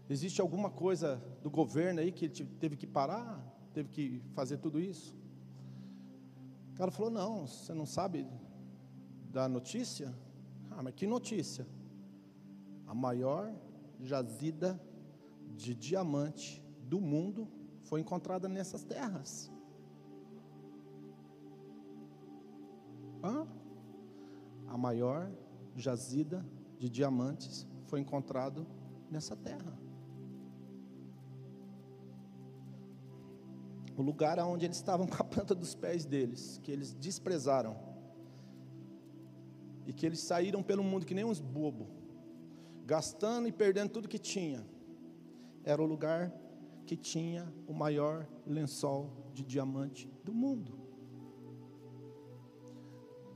Existe 0.09 0.39
alguma 0.39 0.69
coisa 0.69 1.21
do 1.41 1.49
governo 1.49 1.99
aí 1.99 2.11
que 2.11 2.29
teve 2.29 2.77
que 2.77 2.85
parar? 2.85 3.43
Teve 3.73 3.89
que 3.89 4.21
fazer 4.33 4.57
tudo 4.57 4.79
isso? 4.79 5.15
O 6.73 6.75
cara 6.75 6.91
falou: 6.91 7.11
Não, 7.11 7.47
você 7.47 7.73
não 7.73 7.85
sabe 7.85 8.27
da 9.31 9.47
notícia? 9.47 10.13
Ah, 10.71 10.81
mas 10.81 10.95
que 10.95 11.05
notícia? 11.05 11.67
A 12.87 12.95
maior 12.95 13.53
jazida 13.99 14.81
de 15.55 15.75
diamante 15.75 16.63
do 16.81 16.99
mundo 16.99 17.47
foi 17.83 18.01
encontrada 18.01 18.49
nessas 18.49 18.83
terras. 18.83 19.51
Hã? 23.23 23.47
A 24.67 24.77
maior 24.77 25.31
jazida 25.75 26.45
de 26.79 26.89
diamantes 26.89 27.67
foi 27.85 27.99
encontrado 27.99 28.65
nessa 29.11 29.35
terra. 29.35 29.82
O 33.95 34.01
lugar 34.01 34.39
onde 34.39 34.65
eles 34.65 34.77
estavam 34.77 35.05
com 35.07 35.15
a 35.15 35.23
planta 35.23 35.53
dos 35.53 35.75
pés 35.75 36.05
deles, 36.05 36.59
que 36.63 36.71
eles 36.71 36.93
desprezaram. 36.93 37.77
E 39.85 39.93
que 39.93 40.05
eles 40.05 40.19
saíram 40.19 40.63
pelo 40.63 40.83
mundo 40.83 41.05
que 41.05 41.13
nem 41.13 41.25
uns 41.25 41.41
bobos, 41.41 41.87
gastando 42.85 43.47
e 43.47 43.51
perdendo 43.51 43.91
tudo 43.91 44.07
que 44.07 44.19
tinha. 44.19 44.65
Era 45.63 45.81
o 45.81 45.85
lugar 45.85 46.33
que 46.85 46.95
tinha 46.95 47.53
o 47.67 47.73
maior 47.73 48.27
lençol 48.45 49.09
de 49.33 49.43
diamante 49.43 50.09
do 50.23 50.33
mundo. 50.33 50.83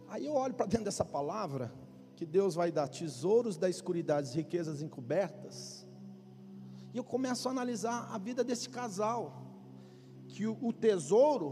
Aí 0.07 0.25
eu 0.25 0.33
olho 0.33 0.53
para 0.53 0.65
dentro 0.65 0.85
dessa 0.85 1.03
palavra 1.03 1.73
que 2.15 2.25
Deus 2.25 2.55
vai 2.55 2.71
dar 2.71 2.87
tesouros 2.87 3.57
da 3.57 3.69
escuridade, 3.69 4.35
riquezas 4.35 4.81
encobertas. 4.81 5.85
E 6.93 6.97
eu 6.97 7.03
começo 7.03 7.47
a 7.47 7.51
analisar 7.51 8.09
a 8.11 8.17
vida 8.17 8.43
desse 8.43 8.69
casal, 8.69 9.46
que 10.27 10.45
o, 10.45 10.57
o 10.61 10.73
tesouro, 10.73 11.47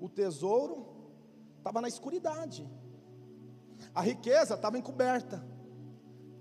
o 0.00 0.08
tesouro 0.08 0.86
estava 1.58 1.80
na 1.80 1.88
escuridade, 1.88 2.68
a 3.94 4.02
riqueza 4.02 4.54
estava 4.54 4.78
encoberta, 4.78 5.44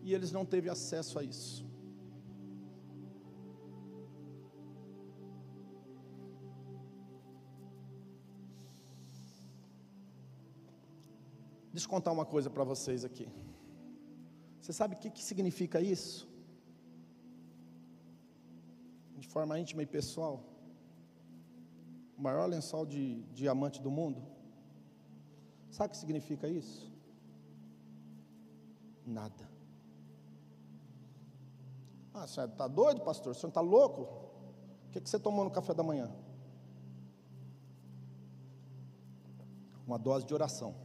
e 0.03 0.13
eles 0.13 0.31
não 0.31 0.45
teve 0.45 0.69
acesso 0.69 1.19
a 1.19 1.23
isso. 1.23 1.69
Deixa 11.71 11.85
eu 11.85 11.89
contar 11.89 12.11
uma 12.11 12.25
coisa 12.25 12.49
para 12.49 12.63
vocês 12.63 13.05
aqui. 13.05 13.29
Você 14.59 14.73
sabe 14.73 14.95
o 14.95 14.97
que, 14.97 15.09
que 15.09 15.23
significa 15.23 15.79
isso? 15.79 16.31
de 19.21 19.27
forma 19.27 19.57
íntima 19.59 19.83
e 19.83 19.85
pessoal, 19.85 20.50
maior 22.21 22.47
lençol 22.47 22.85
de 22.85 23.23
diamante 23.33 23.81
do 23.81 23.89
mundo. 23.89 24.21
Sabe 25.71 25.87
o 25.87 25.91
que 25.91 25.97
significa 25.97 26.47
isso? 26.47 26.91
Nada. 29.05 29.49
Ah, 32.13 32.27
você 32.27 32.41
está 32.41 32.67
doido, 32.67 33.01
pastor? 33.01 33.33
Você 33.33 33.47
está 33.47 33.61
louco? 33.61 34.03
O 34.87 34.91
que, 34.91 35.01
que 35.01 35.09
você 35.09 35.17
tomou 35.17 35.43
no 35.43 35.51
café 35.51 35.73
da 35.73 35.81
manhã? 35.81 36.11
Uma 39.87 39.97
dose 39.97 40.25
de 40.25 40.33
oração. 40.33 40.75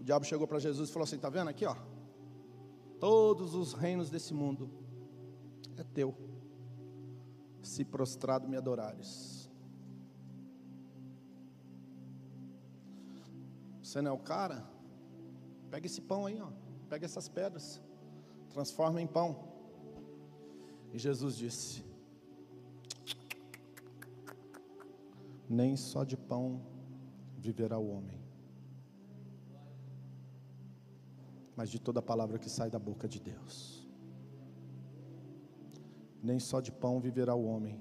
O 0.00 0.04
diabo 0.04 0.24
chegou 0.24 0.48
para 0.48 0.58
Jesus 0.58 0.90
e 0.90 0.92
falou 0.92 1.04
assim: 1.04 1.16
Está 1.16 1.28
vendo 1.28 1.48
aqui, 1.48 1.64
ó? 1.64 1.76
Todos 2.98 3.54
os 3.54 3.74
reinos 3.74 4.10
desse 4.10 4.34
mundo 4.34 4.70
é 5.76 5.84
teu, 5.84 6.14
se 7.74 7.84
prostrado 7.84 8.48
me 8.48 8.56
adorares. 8.56 9.50
Você 13.82 14.00
não 14.00 14.12
é 14.12 14.14
o 14.14 14.18
cara? 14.18 14.64
Pega 15.70 15.86
esse 15.86 16.00
pão 16.00 16.26
aí, 16.26 16.40
ó. 16.40 16.50
Pega 16.88 17.04
essas 17.04 17.28
pedras, 17.28 17.82
transforma 18.50 19.00
em 19.02 19.08
pão. 19.08 19.28
E 20.92 20.98
Jesus 20.98 21.36
disse: 21.36 21.84
Nem 25.48 25.76
só 25.76 26.04
de 26.04 26.16
pão 26.16 26.62
viverá 27.36 27.76
o 27.76 27.88
homem, 27.90 28.20
mas 31.56 31.68
de 31.70 31.80
toda 31.80 32.00
palavra 32.00 32.38
que 32.38 32.48
sai 32.48 32.70
da 32.70 32.78
boca 32.78 33.08
de 33.08 33.18
Deus. 33.18 33.83
Nem 36.24 36.38
só 36.40 36.58
de 36.58 36.72
pão 36.72 37.00
viverá 37.00 37.34
o 37.34 37.44
homem, 37.44 37.78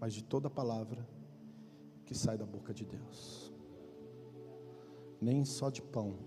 mas 0.00 0.12
de 0.12 0.24
toda 0.24 0.50
palavra 0.50 1.08
que 2.04 2.12
sai 2.12 2.36
da 2.36 2.44
boca 2.44 2.74
de 2.74 2.84
Deus. 2.84 3.52
Nem 5.20 5.44
só 5.44 5.70
de 5.70 5.80
pão 5.80 6.18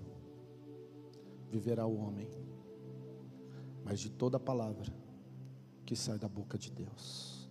viverá 1.49 1.85
o 1.85 1.97
homem, 1.97 2.29
mas 3.83 3.99
de 3.99 4.09
toda 4.09 4.39
palavra 4.39 4.93
que 5.85 5.93
sai 5.93 6.17
da 6.17 6.29
boca 6.29 6.57
de 6.57 6.71
Deus. 6.71 7.49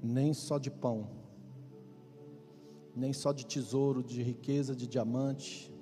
Nem 0.00 0.32
só 0.32 0.56
de 0.56 0.70
pão, 0.70 1.08
nem 2.94 3.12
só 3.12 3.32
de 3.32 3.44
tesouro, 3.44 4.04
de 4.04 4.22
riqueza, 4.22 4.76
de 4.76 4.86
diamante, 4.86 5.74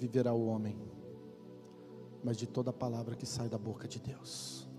viverá 0.00 0.32
o 0.32 0.44
homem, 0.44 0.76
mas 2.24 2.36
de 2.36 2.48
toda 2.48 2.72
palavra 2.72 3.14
que 3.14 3.26
sai 3.26 3.48
da 3.48 3.58
boca 3.58 3.86
de 3.86 4.00
Deus. 4.00 4.71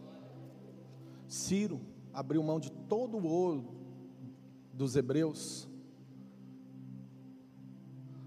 Ciro 1.33 1.81
abriu 2.13 2.43
mão 2.43 2.59
de 2.59 2.71
todo 2.71 3.17
o 3.17 3.25
ouro 3.25 3.73
dos 4.71 4.95
hebreus 4.95 5.67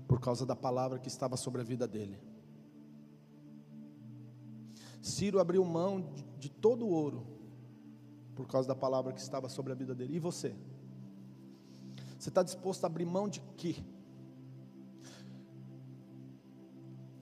por 0.09 0.19
causa 0.19 0.45
da 0.45 0.57
palavra 0.57 0.99
que 0.99 1.07
estava 1.07 1.37
sobre 1.37 1.61
a 1.61 1.65
vida 1.65 1.87
dele. 1.87 2.19
Ciro 5.01 5.39
abriu 5.39 5.65
mão 5.65 6.01
de, 6.01 6.25
de 6.37 6.51
todo 6.51 6.85
o 6.85 6.91
ouro 6.91 7.25
por 8.35 8.49
causa 8.49 8.67
da 8.67 8.75
palavra 8.75 9.13
que 9.13 9.21
estava 9.21 9.49
sobre 9.49 9.71
a 9.71 9.77
vida 9.77 9.95
dele. 9.95 10.17
E 10.17 10.19
você? 10.19 10.57
Você 12.19 12.29
está 12.29 12.43
disposto 12.43 12.83
a 12.83 12.89
abrir 12.89 13.05
mão 13.05 13.29
de 13.29 13.41
quê? 13.57 13.77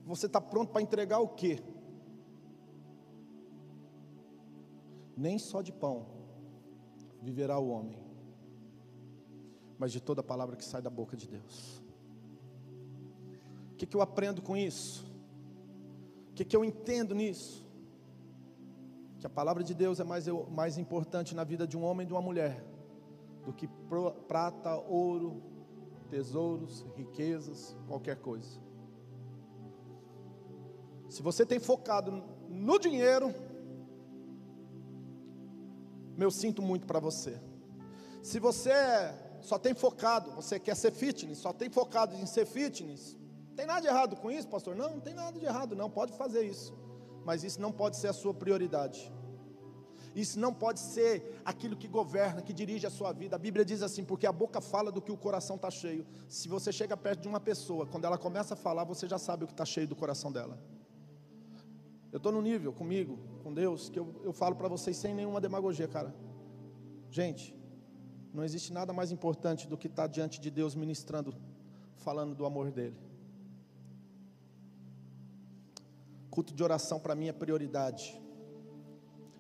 Você 0.07 0.24
está 0.24 0.41
pronto 0.41 0.72
para 0.72 0.80
entregar 0.80 1.18
o 1.18 1.28
quê? 1.28 1.62
Nem 5.17 5.39
só 5.39 5.62
de 5.62 5.73
pão 5.73 6.07
viverá 7.23 7.59
o 7.59 7.69
homem, 7.69 7.99
mas 9.79 9.93
de 9.93 10.01
toda 10.01 10.23
palavra 10.23 10.57
que 10.57 10.65
sai 10.65 10.83
da 10.83 10.91
boca 10.91 11.17
de 11.17 11.29
Deus. 11.29 11.83
O 13.73 13.77
que, 13.77 13.87
que 13.87 13.97
eu 13.97 14.03
aprendo 14.03 14.43
com 14.43 14.57
isso? 14.57 15.05
O 16.31 16.35
que, 16.35 16.45
que 16.45 16.57
eu 16.57 16.65
entendo 16.65 17.15
nisso? 17.15 17.65
que 19.25 19.27
a 19.27 19.31
palavra 19.31 19.65
de 19.65 19.73
Deus 19.73 20.01
é 20.01 20.05
mais, 20.05 20.27
mais 20.51 20.77
importante 20.77 21.35
na 21.35 21.45
vida 21.45 21.67
de 21.67 21.79
um 21.79 21.83
homem 21.83 22.05
e 22.05 22.07
de 22.07 22.12
uma 22.12 22.21
mulher 22.21 22.62
do 23.47 23.55
que 23.55 23.67
prata, 24.29 24.77
ouro, 24.77 25.43
tesouros, 26.11 26.85
riquezas, 26.95 27.75
qualquer 27.89 28.17
coisa. 28.17 28.61
Se 31.09 31.23
você 31.23 31.47
tem 31.47 31.59
focado 31.59 32.23
no 32.51 32.79
dinheiro, 32.79 33.33
meu 36.17 36.31
sinto 36.31 36.62
muito 36.62 36.87
para 36.87 37.01
você. 37.01 37.41
Se 38.23 38.39
você 38.39 38.73
só 39.41 39.59
tem 39.59 39.75
focado, 39.75 40.31
você 40.33 40.59
quer 40.59 40.75
ser 40.75 40.93
fitness, 40.93 41.39
só 41.39 41.53
tem 41.53 41.69
focado 41.69 42.17
em 42.17 42.27
ser 42.27 42.47
fitness, 42.47 43.17
tem 43.55 43.67
nada 43.67 43.81
de 43.83 43.87
errado 43.87 44.17
com 44.17 44.31
isso, 44.31 44.49
pastor? 44.49 44.75
Não, 44.75 44.91
não 44.91 45.01
tem 45.01 45.15
nada 45.15 45.39
de 45.39 45.45
errado, 45.45 45.77
não, 45.77 45.91
pode 45.91 46.12
fazer 46.12 46.43
isso 46.43 46.75
mas 47.25 47.43
isso 47.43 47.61
não 47.61 47.73
pode 47.73 47.97
ser 47.97 48.09
a 48.09 48.12
sua 48.12 48.35
prioridade. 48.35 49.12
Isso 50.15 50.39
não 50.39 50.55
pode 50.55 50.79
ser 50.79 51.41
aquilo 51.45 51.77
que 51.77 51.89
governa, 51.89 52.41
que 52.41 52.53
dirige 52.53 52.87
a 52.87 52.91
sua 52.91 53.12
vida. 53.12 53.35
A 53.35 53.39
Bíblia 53.39 53.65
diz 53.65 53.83
assim: 53.83 54.05
porque 54.05 54.27
a 54.27 54.33
boca 54.33 54.61
fala 54.61 54.93
do 54.93 55.03
que 55.03 55.11
o 55.11 55.17
coração 55.17 55.57
está 55.57 55.71
cheio. 55.71 56.07
Se 56.29 56.47
você 56.47 56.71
chega 56.71 56.97
perto 56.97 57.23
de 57.23 57.29
uma 57.29 57.41
pessoa, 57.41 57.85
quando 57.87 58.05
ela 58.05 58.17
começa 58.17 58.55
a 58.55 58.57
falar, 58.57 58.85
você 58.85 59.09
já 59.09 59.19
sabe 59.19 59.43
o 59.43 59.47
que 59.47 59.53
está 59.53 59.65
cheio 59.65 59.89
do 59.89 59.97
coração 59.97 60.31
dela. 60.31 60.62
Eu 62.15 62.19
estou 62.19 62.31
no 62.31 62.41
nível 62.41 62.73
comigo, 62.73 63.19
com 63.43 63.53
Deus, 63.53 63.89
que 63.89 63.99
eu, 63.99 64.07
eu 64.23 64.33
falo 64.33 64.55
para 64.55 64.69
vocês 64.69 64.97
sem 64.97 65.12
nenhuma 65.12 65.41
demagogia, 65.41 65.89
cara. 65.89 66.15
Gente, 67.11 67.53
não 68.33 68.45
existe 68.45 68.73
nada 68.73 68.93
mais 68.93 69.11
importante 69.11 69.67
do 69.67 69.77
que 69.77 69.89
estar 69.89 70.05
tá 70.05 70.07
diante 70.07 70.41
de 70.41 70.49
Deus 70.49 70.77
ministrando, 70.77 71.35
falando 71.97 72.33
do 72.33 72.47
amor 72.47 72.71
dEle. 72.71 72.97
Culto 76.31 76.55
de 76.55 76.62
oração 76.62 77.01
para 77.01 77.17
mim 77.17 77.27
é 77.27 77.33
prioridade. 77.33 78.23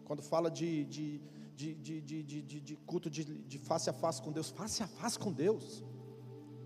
Quando 0.04 0.20
fala 0.20 0.50
de, 0.50 0.84
de, 0.86 1.20
de, 1.54 2.00
de, 2.00 2.60
de 2.60 2.76
culto 2.78 3.08
de, 3.08 3.56
face 3.60 3.88
a 3.88 3.92
face 3.92 4.20
com 4.20 4.32
Deus, 4.32 4.50
face 4.50 4.82
a 4.82 4.88
face 4.88 5.16
com 5.16 5.32
Deus, 5.32 5.84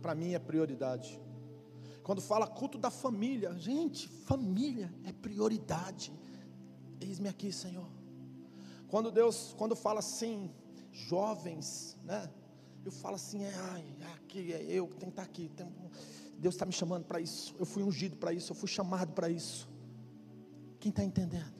para 0.01 0.15
mim 0.15 0.33
é 0.33 0.39
prioridade. 0.39 1.21
Quando 2.09 2.23
fala 2.23 2.47
culto 2.47 2.79
da 2.79 2.91
família, 2.91 3.55
gente, 3.59 4.09
família 4.09 4.91
é 5.05 5.13
prioridade. 5.13 6.11
Eis-me 6.99 7.29
aqui, 7.29 7.53
Senhor. 7.53 7.87
Quando 8.89 9.11
Deus, 9.11 9.55
quando 9.59 9.77
fala 9.77 9.99
assim, 9.99 10.51
jovens, 10.91 11.99
né? 12.05 12.33
Eu 12.83 12.91
falo 12.91 13.17
assim, 13.17 13.45
é, 13.45 13.55
ai, 13.55 13.85
é 14.01 14.07
aqui 14.15 14.55
é 14.55 14.63
eu 14.63 14.89
que 14.89 14.97
tenho 14.97 15.13
que 15.13 15.21
estar 15.21 15.23
aqui. 15.23 15.51
Tem, 15.51 15.71
Deus 16.39 16.55
está 16.55 16.65
me 16.65 16.73
chamando 16.73 17.05
para 17.05 17.21
isso. 17.21 17.55
Eu 17.59 17.67
fui 17.67 17.83
ungido 17.83 18.17
para 18.17 18.33
isso. 18.33 18.53
Eu 18.53 18.57
fui 18.57 18.71
chamado 18.71 19.13
para 19.13 19.29
isso. 19.29 19.69
Quem 20.81 20.89
está 20.89 21.05
entendendo? 21.05 21.53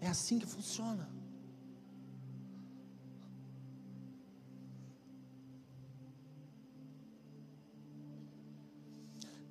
É 0.00 0.06
assim 0.06 0.38
que 0.38 0.46
funciona. 0.46 1.10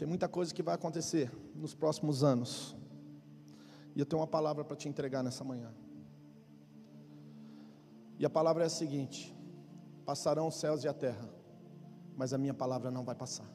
Tem 0.03 0.07
muita 0.09 0.27
coisa 0.27 0.53
que 0.53 0.61
vai 0.61 0.75
acontecer 0.75 1.31
nos 1.55 1.73
próximos 1.73 2.25
anos. 2.25 2.75
E 3.95 4.01
eu 4.01 4.05
tenho 4.05 4.19
uma 4.19 4.27
palavra 4.27 4.61
para 4.61 4.75
te 4.75 4.89
entregar 4.89 5.23
nessa 5.23 5.45
manhã. 5.45 5.73
E 8.19 8.25
a 8.25 8.29
palavra 8.29 8.63
é 8.63 8.65
a 8.65 8.69
seguinte: 8.69 9.33
passarão 10.05 10.49
os 10.49 10.55
céus 10.55 10.83
e 10.83 10.89
a 10.89 10.93
terra, 10.93 11.29
mas 12.17 12.33
a 12.33 12.37
minha 12.37 12.53
palavra 12.53 12.91
não 12.91 13.05
vai 13.05 13.15
passar. 13.15 13.49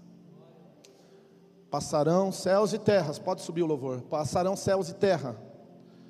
Passarão 1.70 2.32
céus 2.32 2.72
e 2.72 2.78
terras, 2.78 3.18
pode 3.18 3.42
subir 3.42 3.62
o 3.62 3.66
louvor. 3.66 4.00
Passarão 4.00 4.56
céus 4.56 4.88
e 4.88 4.94
terra, 4.94 5.36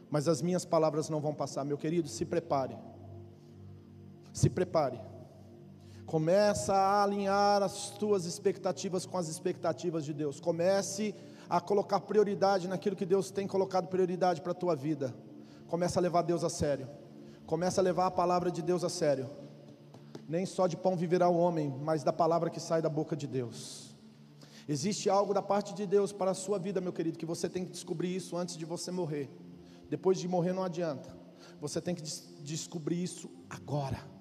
mas 0.08 0.28
as 0.28 0.40
minhas 0.40 0.64
palavras 0.64 1.08
não 1.10 1.20
vão 1.20 1.34
passar. 1.34 1.64
Meu 1.64 1.76
querido, 1.76 2.06
se 2.06 2.24
prepare. 2.24 2.78
Se 4.32 4.48
prepare. 4.48 5.00
Começa 6.08 6.72
a 6.72 7.02
alinhar 7.02 7.62
as 7.62 7.90
tuas 7.90 8.24
expectativas 8.24 9.04
com 9.04 9.18
as 9.18 9.28
expectativas 9.28 10.06
de 10.06 10.14
Deus. 10.14 10.40
Comece 10.40 11.14
a 11.50 11.60
colocar 11.60 12.00
prioridade 12.00 12.66
naquilo 12.66 12.96
que 12.96 13.04
Deus 13.04 13.30
tem 13.30 13.46
colocado 13.46 13.88
prioridade 13.88 14.40
para 14.40 14.52
a 14.52 14.54
tua 14.54 14.74
vida. 14.74 15.14
Começa 15.66 16.00
a 16.00 16.02
levar 16.02 16.22
Deus 16.22 16.42
a 16.42 16.48
sério. 16.48 16.88
Começa 17.44 17.82
a 17.82 17.84
levar 17.84 18.06
a 18.06 18.10
palavra 18.10 18.50
de 18.50 18.62
Deus 18.62 18.84
a 18.84 18.88
sério. 18.88 19.28
Nem 20.26 20.46
só 20.46 20.66
de 20.66 20.78
pão 20.78 20.96
viverá 20.96 21.28
o 21.28 21.36
homem, 21.36 21.78
mas 21.82 22.02
da 22.02 22.12
palavra 22.12 22.48
que 22.48 22.58
sai 22.58 22.80
da 22.80 22.88
boca 22.88 23.14
de 23.14 23.26
Deus. 23.26 23.94
Existe 24.66 25.10
algo 25.10 25.34
da 25.34 25.42
parte 25.42 25.74
de 25.74 25.84
Deus 25.84 26.10
para 26.10 26.30
a 26.30 26.34
sua 26.34 26.58
vida, 26.58 26.80
meu 26.80 26.92
querido, 26.92 27.18
que 27.18 27.26
você 27.26 27.50
tem 27.50 27.66
que 27.66 27.70
descobrir 27.72 28.16
isso 28.16 28.34
antes 28.34 28.56
de 28.56 28.64
você 28.64 28.90
morrer. 28.90 29.30
Depois 29.90 30.16
de 30.16 30.26
morrer 30.26 30.54
não 30.54 30.64
adianta. 30.64 31.14
Você 31.60 31.82
tem 31.82 31.94
que 31.94 32.00
des 32.00 32.26
descobrir 32.42 33.02
isso 33.02 33.30
agora. 33.50 34.16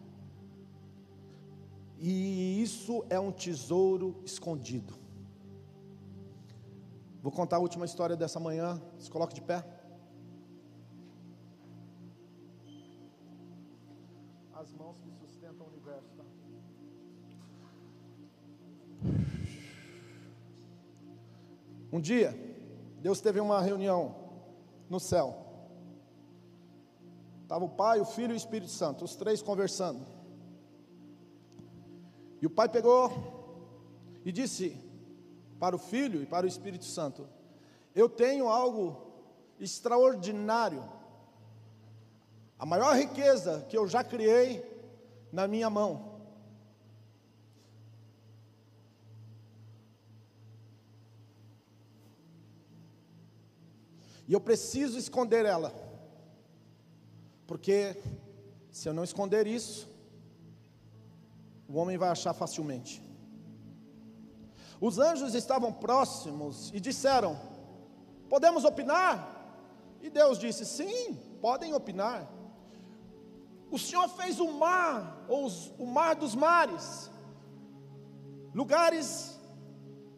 E 2.00 2.62
isso 2.62 3.04
é 3.10 3.20
um 3.20 3.32
tesouro 3.32 4.22
escondido. 4.24 4.93
Vou 7.22 7.32
contar 7.32 7.58
a 7.58 7.60
última 7.60 7.86
história 7.86 8.16
dessa 8.16 8.39
manhã. 8.39 8.82
Se 9.00 9.10
coloque 9.10 9.34
de 9.34 9.41
pé. 9.41 9.66
As 14.54 14.72
mãos 14.72 15.00
que 15.00 15.12
sustentam 15.12 15.66
o 15.66 15.70
universo. 15.70 16.10
Tá? 16.16 16.24
Um 21.91 22.00
dia, 22.00 22.38
Deus 23.02 23.20
teve 23.20 23.39
uma 23.39 23.60
reunião 23.62 24.16
no 24.89 25.00
céu. 25.00 25.45
Estava 27.41 27.66
o 27.66 27.70
Pai, 27.70 28.00
o 28.00 28.06
Filho 28.06 28.34
e 28.34 28.36
o 28.36 28.38
Espírito 28.38 28.72
Santo, 28.72 29.06
os 29.06 29.16
três 29.16 29.41
conversando. 29.41 30.16
E 32.42 32.46
o 32.46 32.50
Pai 32.50 32.70
pegou 32.70 33.12
e 34.24 34.32
disse 34.32 34.78
para 35.60 35.76
o 35.76 35.80
Filho 35.80 36.22
e 36.22 36.26
para 36.26 36.46
o 36.46 36.50
Espírito 36.50 36.86
Santo: 36.86 37.28
Eu 37.96 38.08
tenho 38.08 38.48
algo 38.48 39.08
extraordinário, 39.60 40.84
a 42.60 42.66
maior 42.66 42.96
riqueza 42.96 43.66
que 43.70 43.78
eu 43.78 43.88
já 43.88 44.04
criei 44.04 44.66
na 45.32 45.48
minha 45.48 45.70
mão. 45.70 46.18
E 54.28 54.34
eu 54.34 54.42
preciso 54.42 54.98
esconder 54.98 55.46
ela. 55.46 55.74
Porque 57.48 57.96
se 58.70 58.90
eu 58.90 58.94
não 58.94 59.04
esconder 59.04 59.48
isso, 59.48 59.88
o 61.68 61.78
homem 61.78 61.97
vai 61.97 62.09
achar 62.09 62.34
facilmente. 62.34 63.03
Os 64.80 64.99
anjos 64.99 65.34
estavam 65.34 65.72
próximos 65.74 66.72
e 66.74 66.80
disseram: 66.80 67.39
Podemos 68.30 68.63
opinar? 68.63 69.36
E 70.01 70.09
Deus 70.09 70.38
disse: 70.38 70.65
Sim, 70.65 71.15
podem 71.41 71.74
opinar. 71.74 72.28
O 73.70 73.78
Senhor 73.78 74.07
fez 74.09 74.39
o 74.39 74.51
mar, 74.53 75.26
ou 75.28 75.45
os, 75.45 75.74
o 75.78 75.86
mar 75.86 76.15
dos 76.15 76.34
mares, 76.36 77.11
lugares 78.53 79.38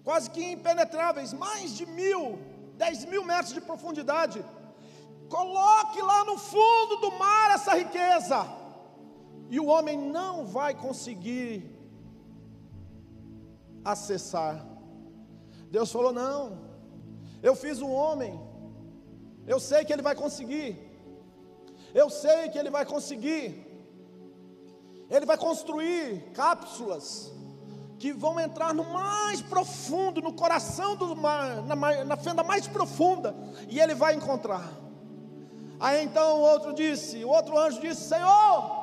quase 0.04 0.30
que 0.30 0.52
impenetráveis, 0.52 1.34
mais 1.34 1.76
de 1.76 1.86
mil 1.86 2.40
10 2.80 3.06
mil 3.06 3.26
metros 3.26 3.54
de 3.54 3.60
profundidade. 3.60 4.44
Coloque 5.30 6.02
lá 6.02 6.24
no 6.24 6.38
fundo 6.38 6.96
do 6.98 7.12
mar 7.12 7.52
essa 7.52 7.76
riqueza, 7.76 8.48
e 9.50 9.60
o 9.60 9.66
homem 9.66 9.98
não 9.98 10.46
vai 10.46 10.76
conseguir 10.76 11.76
acessar. 13.84 14.66
Deus 15.72 15.92
falou: 15.92 16.14
Não, 16.14 16.60
eu 17.42 17.56
fiz 17.56 17.82
um 17.82 17.92
homem, 17.92 18.40
eu 19.48 19.60
sei 19.60 19.84
que 19.84 19.92
ele 19.92 20.02
vai 20.02 20.16
conseguir, 20.16 20.78
eu 21.94 22.10
sei 22.10 22.50
que 22.50 22.58
ele 22.58 22.70
vai 22.70 22.86
conseguir, 22.86 23.66
ele 25.10 25.26
vai 25.26 25.38
construir 25.38 26.32
cápsulas 26.34 27.32
que 27.98 28.14
vão 28.14 28.40
entrar 28.40 28.74
no 28.74 28.86
mais 28.86 29.42
profundo, 29.42 30.22
no 30.22 30.32
coração 30.32 30.96
do 30.96 31.16
mar, 31.16 31.62
na, 31.64 31.76
na 32.06 32.16
fenda 32.16 32.44
mais 32.44 32.66
profunda, 32.68 33.36
e 33.68 33.80
ele 33.80 33.94
vai 33.94 34.14
encontrar. 34.14 34.72
Aí 35.80 36.04
então 36.04 36.40
o 36.40 36.42
outro 36.42 36.74
disse, 36.74 37.24
o 37.26 37.30
outro 37.30 37.58
anjo 37.58 37.82
disse: 37.82 38.10
Senhor, 38.10 38.79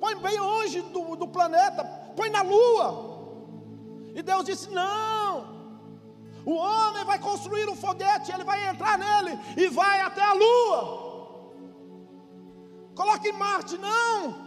põe 0.00 0.14
bem 0.16 0.38
longe 0.38 0.80
do, 0.82 1.16
do 1.16 1.28
planeta, 1.28 1.84
põe 2.16 2.28
na 2.30 2.42
lua. 2.42 3.16
E 4.14 4.22
Deus 4.22 4.44
disse: 4.44 4.70
Não, 4.70 5.56
o 6.44 6.54
homem 6.54 7.04
vai 7.04 7.18
construir 7.18 7.68
um 7.68 7.76
foguete, 7.76 8.32
ele 8.32 8.44
vai 8.44 8.68
entrar 8.68 8.96
nele 8.98 9.38
e 9.56 9.68
vai 9.68 10.00
até 10.00 10.22
a 10.22 10.32
lua. 10.32 11.06
Coloque 12.94 13.28
em 13.28 13.32
Marte, 13.32 13.76
não. 13.76 14.46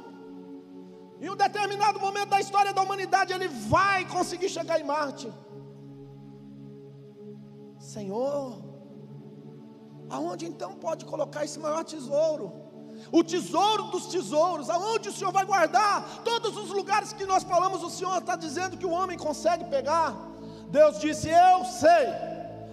Em 1.22 1.30
um 1.30 1.36
determinado 1.36 2.00
momento 2.00 2.30
da 2.30 2.40
história 2.40 2.74
da 2.74 2.82
humanidade, 2.82 3.34
ele 3.34 3.48
vai 3.48 4.06
conseguir 4.06 4.50
chegar 4.50 4.80
em 4.80 4.86
Marte. 4.86 5.32
Senhor, 7.78 8.64
aonde 10.10 10.46
então 10.46 10.74
pode 10.76 11.06
colocar 11.06 11.44
esse 11.44 11.60
maior 11.60 11.84
tesouro? 11.84 12.69
O 13.12 13.24
tesouro 13.24 13.84
dos 13.84 14.08
tesouros, 14.08 14.70
aonde 14.70 15.10
o 15.10 15.12
Senhor 15.12 15.32
vai 15.32 15.46
guardar? 15.46 16.22
Todos 16.24 16.58
os 16.58 16.70
lugares 16.70 17.14
que 17.14 17.26
nós 17.26 17.44
falamos, 17.44 17.84
o 17.84 17.90
Senhor 17.90 18.18
está 18.18 18.36
dizendo 18.36 18.78
que 18.78 18.86
o 18.86 18.92
homem 18.92 19.18
consegue 19.18 19.66
pegar. 19.66 20.16
Deus 20.70 21.00
disse: 21.00 21.30
Eu 21.30 21.66
sei 21.66 22.08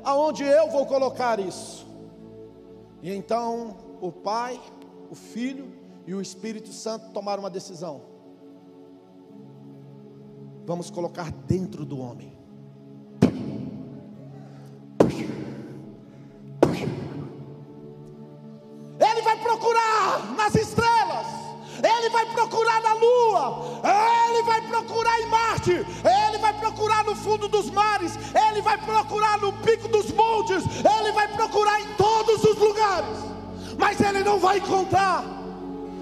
aonde 0.04 0.44
eu 0.44 0.70
vou 0.70 0.86
colocar 0.86 1.38
isso. 1.40 1.86
E 3.02 3.12
então 3.12 3.76
o 4.00 4.10
Pai, 4.10 4.60
o 5.10 5.14
Filho 5.14 5.72
e 6.06 6.14
o 6.14 6.20
Espírito 6.20 6.72
Santo 6.72 7.10
tomaram 7.12 7.42
uma 7.42 7.50
decisão 7.50 8.16
vamos 10.66 10.90
colocar 10.90 11.30
dentro 11.30 11.84
do 11.84 11.98
homem. 11.98 12.35
No 27.06 27.14
fundo 27.14 27.48
dos 27.48 27.70
mares, 27.70 28.18
ele 28.48 28.60
vai 28.60 28.76
procurar 28.76 29.38
no 29.38 29.52
pico 29.52 29.88
dos 29.88 30.10
montes, 30.12 30.64
ele 30.98 31.12
vai 31.12 31.28
procurar 31.28 31.80
em 31.80 31.86
todos 31.96 32.44
os 32.44 32.58
lugares, 32.58 33.18
mas 33.78 34.00
ele 34.00 34.22
não 34.22 34.38
vai 34.38 34.58
encontrar, 34.58 35.24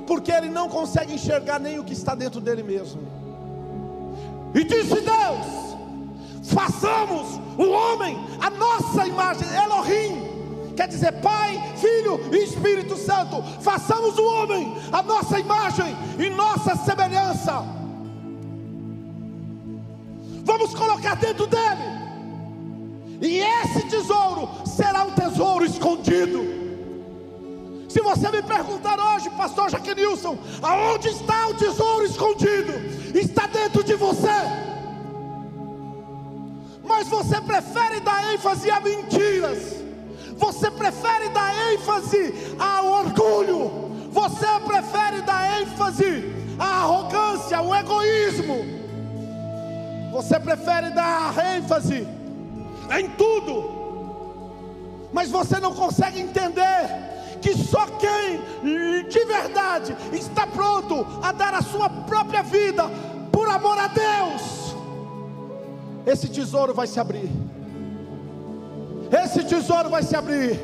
porque 0.06 0.32
ele 0.32 0.48
não 0.48 0.68
consegue 0.68 1.14
enxergar 1.14 1.58
nem 1.60 1.78
o 1.78 1.84
que 1.84 1.92
está 1.92 2.14
dentro 2.14 2.40
dele 2.40 2.62
mesmo. 2.62 3.02
E 4.54 4.64
disse 4.64 5.00
Deus: 5.00 5.74
façamos 6.44 7.40
o 7.58 7.70
homem 7.70 8.18
a 8.40 8.50
nossa 8.50 9.06
imagem, 9.06 9.46
Elohim. 9.62 10.34
Quer 10.76 10.88
dizer, 10.88 11.12
Pai, 11.20 11.62
Filho 11.76 12.20
e 12.32 12.42
Espírito 12.42 12.96
Santo, 12.96 13.42
façamos 13.60 14.18
o 14.18 14.24
homem 14.24 14.76
a 14.92 15.02
nossa 15.02 15.38
imagem 15.38 15.96
e 16.18 16.28
nossa 16.30 16.74
semelhança. 16.76 17.83
Vamos 20.44 20.74
colocar 20.74 21.16
dentro 21.16 21.46
dele, 21.46 21.82
e 23.20 23.38
esse 23.38 23.88
tesouro 23.88 24.48
será 24.66 25.04
um 25.04 25.10
tesouro 25.12 25.64
escondido. 25.64 26.44
Se 27.88 28.00
você 28.00 28.30
me 28.30 28.42
perguntar 28.42 28.98
hoje, 28.98 29.30
pastor 29.30 29.70
Jaquenilson, 29.70 30.36
aonde 30.62 31.08
está 31.08 31.48
o 31.48 31.54
tesouro 31.54 32.04
escondido? 32.04 32.72
Está 33.16 33.46
dentro 33.46 33.82
de 33.82 33.94
você. 33.94 34.28
Mas 36.84 37.08
você 37.08 37.40
prefere 37.40 38.00
dar 38.00 38.34
ênfase 38.34 38.70
a 38.70 38.80
mentiras. 38.80 39.82
Você 40.36 40.70
prefere 40.70 41.28
dar 41.30 41.72
ênfase 41.72 42.34
ao 42.58 42.86
orgulho. 42.86 43.70
Você 44.10 44.46
prefere 44.66 45.22
dar 45.22 45.62
ênfase 45.62 46.34
à 46.58 46.82
arrogância, 46.82 47.56
ao 47.58 47.74
egoísmo. 47.74 48.83
Você 50.14 50.38
prefere 50.38 50.90
dar 50.90 51.34
ênfase 51.56 52.06
em 52.96 53.10
tudo. 53.18 55.08
Mas 55.12 55.28
você 55.28 55.58
não 55.58 55.74
consegue 55.74 56.20
entender 56.20 57.38
que 57.42 57.52
só 57.58 57.84
quem 57.86 59.02
de 59.08 59.24
verdade 59.24 59.96
está 60.12 60.46
pronto 60.46 61.04
a 61.20 61.32
dar 61.32 61.52
a 61.52 61.62
sua 61.62 61.90
própria 61.90 62.44
vida 62.44 62.84
por 63.32 63.48
amor 63.48 63.76
a 63.76 63.88
Deus, 63.88 64.76
esse 66.06 66.28
tesouro 66.28 66.72
vai 66.72 66.86
se 66.86 67.00
abrir. 67.00 67.28
Esse 69.24 69.42
tesouro 69.42 69.90
vai 69.90 70.04
se 70.04 70.14
abrir. 70.14 70.60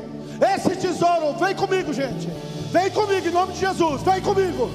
Esse 0.55 0.77
tesouro, 0.77 1.33
vem 1.37 1.53
comigo, 1.53 1.91
gente. 1.91 2.29
Vem 2.71 2.89
comigo 2.89 3.27
em 3.27 3.31
nome 3.31 3.51
de 3.51 3.59
Jesus. 3.59 4.01
Vem 4.01 4.21
comigo. 4.21 4.71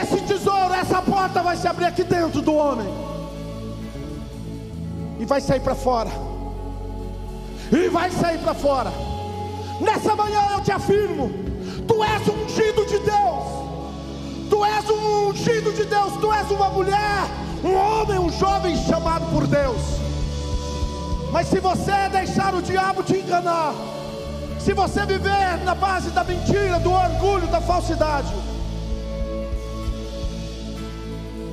Esse 0.00 0.20
tesouro, 0.22 0.72
essa 0.74 1.02
porta 1.02 1.42
vai 1.42 1.56
se 1.56 1.66
abrir 1.66 1.86
aqui 1.86 2.04
dentro 2.04 2.40
do 2.40 2.54
homem. 2.54 3.13
E 5.24 5.26
vai 5.26 5.40
sair 5.40 5.60
para 5.60 5.74
fora. 5.74 6.10
E 7.72 7.88
vai 7.88 8.10
sair 8.10 8.36
para 8.40 8.52
fora. 8.52 8.92
Nessa 9.80 10.14
manhã 10.14 10.48
eu 10.52 10.60
te 10.60 10.70
afirmo: 10.70 11.30
tu 11.88 12.04
és 12.04 12.28
um 12.28 12.44
ungido 12.44 12.84
de 12.84 12.98
Deus, 12.98 13.44
tu 14.50 14.62
és 14.62 14.90
um 14.90 15.28
ungido 15.28 15.72
de 15.72 15.84
Deus, 15.86 16.12
tu 16.20 16.30
és 16.30 16.50
uma 16.50 16.68
mulher, 16.68 17.22
um 17.64 17.74
homem, 17.74 18.18
um 18.18 18.30
jovem 18.32 18.76
chamado 18.76 19.24
por 19.32 19.46
Deus. 19.46 19.80
Mas 21.32 21.46
se 21.46 21.58
você 21.58 22.06
deixar 22.12 22.54
o 22.54 22.60
diabo 22.60 23.02
te 23.02 23.16
enganar, 23.16 23.72
se 24.58 24.74
você 24.74 25.06
viver 25.06 25.56
na 25.64 25.74
base 25.74 26.10
da 26.10 26.22
mentira, 26.22 26.78
do 26.80 26.92
orgulho, 26.92 27.46
da 27.46 27.62
falsidade, 27.62 28.30